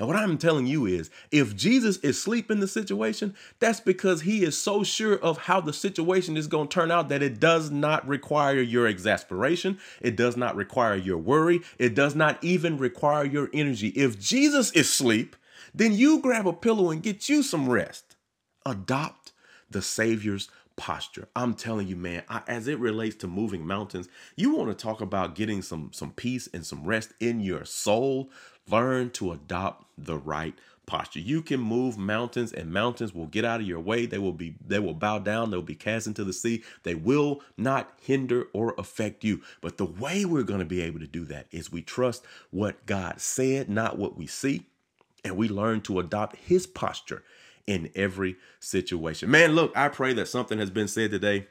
And 0.00 0.08
what 0.08 0.16
I'm 0.16 0.38
telling 0.38 0.66
you 0.66 0.86
is 0.86 1.10
if 1.30 1.54
Jesus 1.54 1.98
is 1.98 2.16
asleep 2.16 2.50
in 2.50 2.60
the 2.60 2.66
situation, 2.66 3.36
that's 3.58 3.80
because 3.80 4.22
he 4.22 4.42
is 4.42 4.56
so 4.56 4.82
sure 4.82 5.18
of 5.18 5.36
how 5.36 5.60
the 5.60 5.74
situation 5.74 6.38
is 6.38 6.46
going 6.46 6.68
to 6.68 6.74
turn 6.74 6.90
out 6.90 7.10
that 7.10 7.22
it 7.22 7.38
does 7.38 7.70
not 7.70 8.08
require 8.08 8.62
your 8.62 8.86
exasperation. 8.86 9.78
It 10.00 10.16
does 10.16 10.38
not 10.38 10.56
require 10.56 10.96
your 10.96 11.18
worry. 11.18 11.60
It 11.78 11.94
does 11.94 12.14
not 12.14 12.42
even 12.42 12.78
require 12.78 13.26
your 13.26 13.50
energy. 13.52 13.88
If 13.88 14.18
Jesus 14.18 14.70
is 14.72 14.86
asleep, 14.86 15.36
then 15.74 15.92
you 15.92 16.20
grab 16.20 16.48
a 16.48 16.54
pillow 16.54 16.90
and 16.90 17.02
get 17.02 17.28
you 17.28 17.42
some 17.42 17.68
rest. 17.68 18.16
Adopt 18.64 19.32
the 19.70 19.82
Savior's 19.82 20.48
posture. 20.80 21.28
I'm 21.36 21.52
telling 21.52 21.88
you, 21.88 21.94
man, 21.94 22.22
I, 22.30 22.40
as 22.48 22.66
it 22.66 22.78
relates 22.78 23.14
to 23.16 23.26
moving 23.26 23.66
mountains, 23.66 24.08
you 24.34 24.56
want 24.56 24.70
to 24.70 24.74
talk 24.74 25.02
about 25.02 25.34
getting 25.34 25.60
some 25.60 25.90
some 25.92 26.10
peace 26.10 26.48
and 26.54 26.64
some 26.64 26.84
rest 26.84 27.12
in 27.20 27.40
your 27.40 27.66
soul. 27.66 28.30
Learn 28.66 29.10
to 29.10 29.32
adopt 29.32 29.84
the 29.98 30.16
right 30.16 30.54
posture. 30.86 31.20
You 31.20 31.42
can 31.42 31.60
move 31.60 31.98
mountains 31.98 32.50
and 32.50 32.72
mountains 32.72 33.14
will 33.14 33.26
get 33.26 33.44
out 33.44 33.60
of 33.60 33.66
your 33.66 33.78
way. 33.78 34.06
They 34.06 34.16
will 34.16 34.32
be 34.32 34.54
they 34.66 34.78
will 34.78 34.94
bow 34.94 35.18
down, 35.18 35.50
they'll 35.50 35.60
be 35.60 35.74
cast 35.74 36.06
into 36.06 36.24
the 36.24 36.32
sea. 36.32 36.62
They 36.82 36.94
will 36.94 37.42
not 37.58 37.92
hinder 38.00 38.46
or 38.54 38.74
affect 38.78 39.22
you. 39.22 39.42
But 39.60 39.76
the 39.76 39.84
way 39.84 40.24
we're 40.24 40.44
going 40.44 40.60
to 40.60 40.64
be 40.64 40.80
able 40.80 41.00
to 41.00 41.06
do 41.06 41.26
that 41.26 41.46
is 41.50 41.70
we 41.70 41.82
trust 41.82 42.24
what 42.50 42.86
God 42.86 43.20
said, 43.20 43.68
not 43.68 43.98
what 43.98 44.16
we 44.16 44.26
see, 44.26 44.64
and 45.24 45.36
we 45.36 45.46
learn 45.46 45.82
to 45.82 46.00
adopt 46.00 46.36
his 46.36 46.66
posture 46.66 47.22
in 47.66 47.90
every 47.94 48.36
situation. 48.58 49.30
Man, 49.30 49.52
look, 49.52 49.76
I 49.76 49.88
pray 49.88 50.12
that 50.14 50.28
something 50.28 50.58
has 50.58 50.70
been 50.70 50.88
said 50.88 51.10
today 51.10 51.46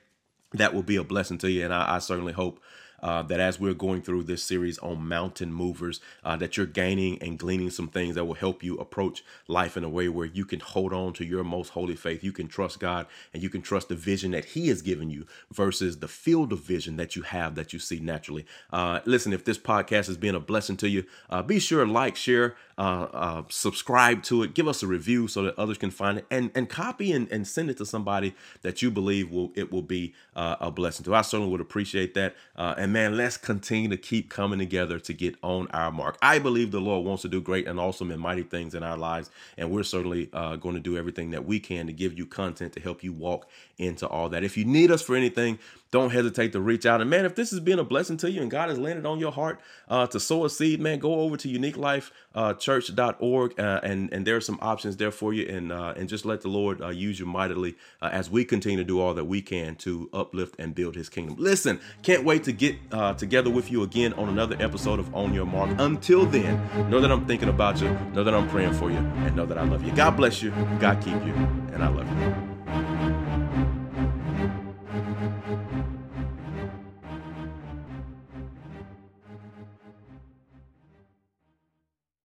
that 0.54 0.74
will 0.74 0.84
be 0.84 0.96
a 0.96 1.04
blessing 1.04 1.38
to 1.40 1.52
you 1.52 1.64
and 1.64 1.74
I, 1.74 1.96
I 1.96 2.00
certainly 2.00 2.34
hope 2.34 2.60
uh, 3.02 3.24
that 3.24 3.40
as 3.40 3.60
we're 3.60 3.74
going 3.74 4.02
through 4.02 4.24
this 4.24 4.44
series 4.44 4.78
on 4.80 5.08
mountain 5.08 5.54
movers, 5.54 6.00
uh, 6.24 6.36
that 6.38 6.58
you're 6.58 6.66
gaining 6.66 7.22
and 7.22 7.40
gleaning 7.40 7.70
some 7.70 7.88
things 7.88 8.16
that 8.16 8.26
will 8.26 8.36
help 8.36 8.64
you 8.64 8.78
approach 8.78 9.24
life 9.48 9.78
in 9.78 9.84
a 9.84 9.90
way 9.90 10.10
where 10.10 10.28
you 10.28 10.46
can 10.46 10.60
hold 10.60 10.94
on 10.94 11.14
to 11.14 11.26
your 11.26 11.44
most 11.44 11.70
holy 11.70 11.96
faith. 11.96 12.24
You 12.24 12.32
can 12.32 12.48
trust 12.48 12.80
God 12.80 13.08
and 13.34 13.42
you 13.44 13.50
can 13.50 13.62
trust 13.62 13.90
the 13.90 13.96
vision 13.96 14.32
that 14.32 14.46
He 14.46 14.68
has 14.70 14.82
given 14.82 15.10
you 15.10 15.26
versus 15.52 16.00
the 16.00 16.08
field 16.08 16.52
of 16.52 16.60
vision 16.60 16.98
that 16.98 17.16
you 17.16 17.24
have 17.24 17.56
that 17.56 17.74
you 17.74 17.80
see 17.80 18.00
naturally. 18.00 18.46
Uh, 18.72 19.00
listen, 19.06 19.34
if 19.34 19.46
this 19.46 19.58
podcast 19.58 20.08
has 20.08 20.18
been 20.18 20.36
a 20.36 20.40
blessing 20.40 20.78
to 20.78 20.90
you, 20.90 21.06
uh, 21.30 21.42
be 21.42 21.60
sure 21.60 21.86
to 21.86 21.92
like, 21.92 22.16
share, 22.16 22.56
uh, 22.78 23.08
uh, 23.14 23.44
subscribe 23.50 24.24
to 24.24 24.44
it, 24.44 24.54
give 24.54 24.68
us 24.68 24.84
a 24.84 24.88
review 24.88 25.28
so 25.28 25.44
that 25.44 25.58
others 25.58 25.78
can 25.78 25.92
find 25.92 26.20
it, 26.20 26.26
and 26.32 26.50
and 26.56 26.70
copy 26.70 27.12
and, 27.12 27.30
and 27.32 27.48
send 27.48 27.70
it 27.70 27.78
to 27.78 27.86
somebody 27.86 28.34
that 28.62 28.82
you 28.82 28.90
believe 28.90 29.30
will 29.30 29.52
it 29.56 29.72
will 29.72 29.82
be 29.82 30.14
a 30.36 30.72
blessing 30.72 31.04
to. 31.04 31.14
I 31.14 31.22
certainly 31.22 31.52
would 31.52 31.62
appreciate 31.62 32.14
that. 32.14 32.36
and 32.56 32.89
and 32.90 32.94
man, 32.96 33.16
let's 33.16 33.38
continue 33.38 33.88
to 33.90 33.98
keep 33.98 34.32
coming 34.32 34.58
together 34.58 34.98
to 34.98 35.14
get 35.14 35.36
on 35.44 35.68
our 35.68 35.92
mark. 35.92 36.18
I 36.24 36.40
believe 36.40 36.72
the 36.72 36.82
Lord 36.82 37.06
wants 37.06 37.22
to 37.22 37.30
do 37.30 37.40
great 37.40 37.68
and 37.68 37.80
awesome 37.80 38.10
and 38.10 38.20
mighty 38.20 38.42
things 38.42 38.74
in 38.74 38.82
our 38.82 38.98
lives. 38.98 39.30
And 39.60 39.70
we're 39.70 39.84
certainly 39.84 40.28
uh, 40.34 40.56
going 40.56 40.74
to 40.74 40.82
do 40.82 40.98
everything 40.98 41.30
that 41.30 41.46
we 41.46 41.60
can 41.60 41.86
to 41.86 41.94
give 41.94 42.18
you 42.18 42.26
content 42.26 42.74
to 42.74 42.80
help 42.80 43.04
you 43.04 43.14
walk 43.14 43.48
into 43.78 44.08
all 44.08 44.28
that. 44.30 44.44
If 44.44 44.58
you 44.58 44.66
need 44.66 44.90
us 44.90 45.04
for 45.04 45.16
anything, 45.16 45.60
don't 45.92 46.12
hesitate 46.12 46.52
to 46.52 46.60
reach 46.60 46.86
out. 46.86 47.02
And 47.02 47.10
man, 47.10 47.26
if 47.26 47.34
this 47.36 47.50
has 47.50 47.60
been 47.60 47.80
a 47.80 47.84
blessing 47.84 48.16
to 48.18 48.30
you 48.30 48.42
and 48.42 48.52
God 48.52 48.70
has 48.70 48.78
landed 48.78 49.08
on 49.08 49.18
your 49.20 49.32
heart 49.32 49.60
uh, 49.88 50.06
to 50.08 50.20
sow 50.20 50.46
a 50.46 50.50
seed, 50.50 50.80
man, 50.80 51.00
go 51.00 51.22
over 51.22 51.36
to 51.38 51.48
uniquelifechurch.org 51.48 53.60
uh, 53.60 53.80
and 53.84 54.14
and 54.14 54.28
there 54.28 54.36
are 54.36 54.42
some 54.42 54.60
options 54.62 54.98
there 54.98 55.10
for 55.12 55.34
you. 55.34 55.48
And 55.48 55.72
uh, 55.72 55.94
and 55.96 56.10
just 56.10 56.26
let 56.26 56.42
the 56.42 56.50
Lord 56.50 56.82
uh, 56.82 56.90
use 56.90 57.20
you 57.20 57.26
mightily 57.26 57.76
uh, 58.02 58.10
as 58.12 58.30
we 58.30 58.46
continue 58.46 58.78
to 58.78 58.84
do 58.84 59.00
all 59.00 59.16
that 59.16 59.26
we 59.26 59.42
can 59.42 59.76
to 59.78 60.10
uplift 60.14 60.56
and 60.60 60.76
build 60.76 60.96
His 60.96 61.10
kingdom. 61.10 61.36
Listen, 61.40 61.80
can't 62.04 62.24
wait 62.24 62.44
to 62.44 62.52
get 62.52 62.76
Uh, 62.92 63.14
together 63.14 63.52
with 63.52 63.70
you 63.70 63.84
again 63.84 64.14
on 64.14 64.30
another 64.30 64.56
episode 64.60 65.00
of 65.00 65.14
On 65.14 65.32
Your 65.32 65.46
Mark. 65.46 65.70
Until 65.78 66.26
then, 66.26 66.90
know 66.90 67.00
that 67.00 67.12
I'm 67.12 67.28
thinking 67.28 67.48
about 67.48 67.80
you, 67.80 67.92
know 68.14 68.24
that 68.24 68.34
I'm 68.34 68.50
praying 68.50 68.74
for 68.74 68.90
you, 68.90 68.98
and 68.98 69.36
know 69.36 69.46
that 69.46 69.60
I 69.60 69.64
love 69.64 69.84
you. 69.84 69.92
God 69.92 70.18
bless 70.18 70.42
you, 70.42 70.50
God 70.80 71.00
keep 71.00 71.14
you, 71.24 71.34
and 71.72 71.84
I 71.84 71.88
love 71.88 72.08
you. 72.20 73.09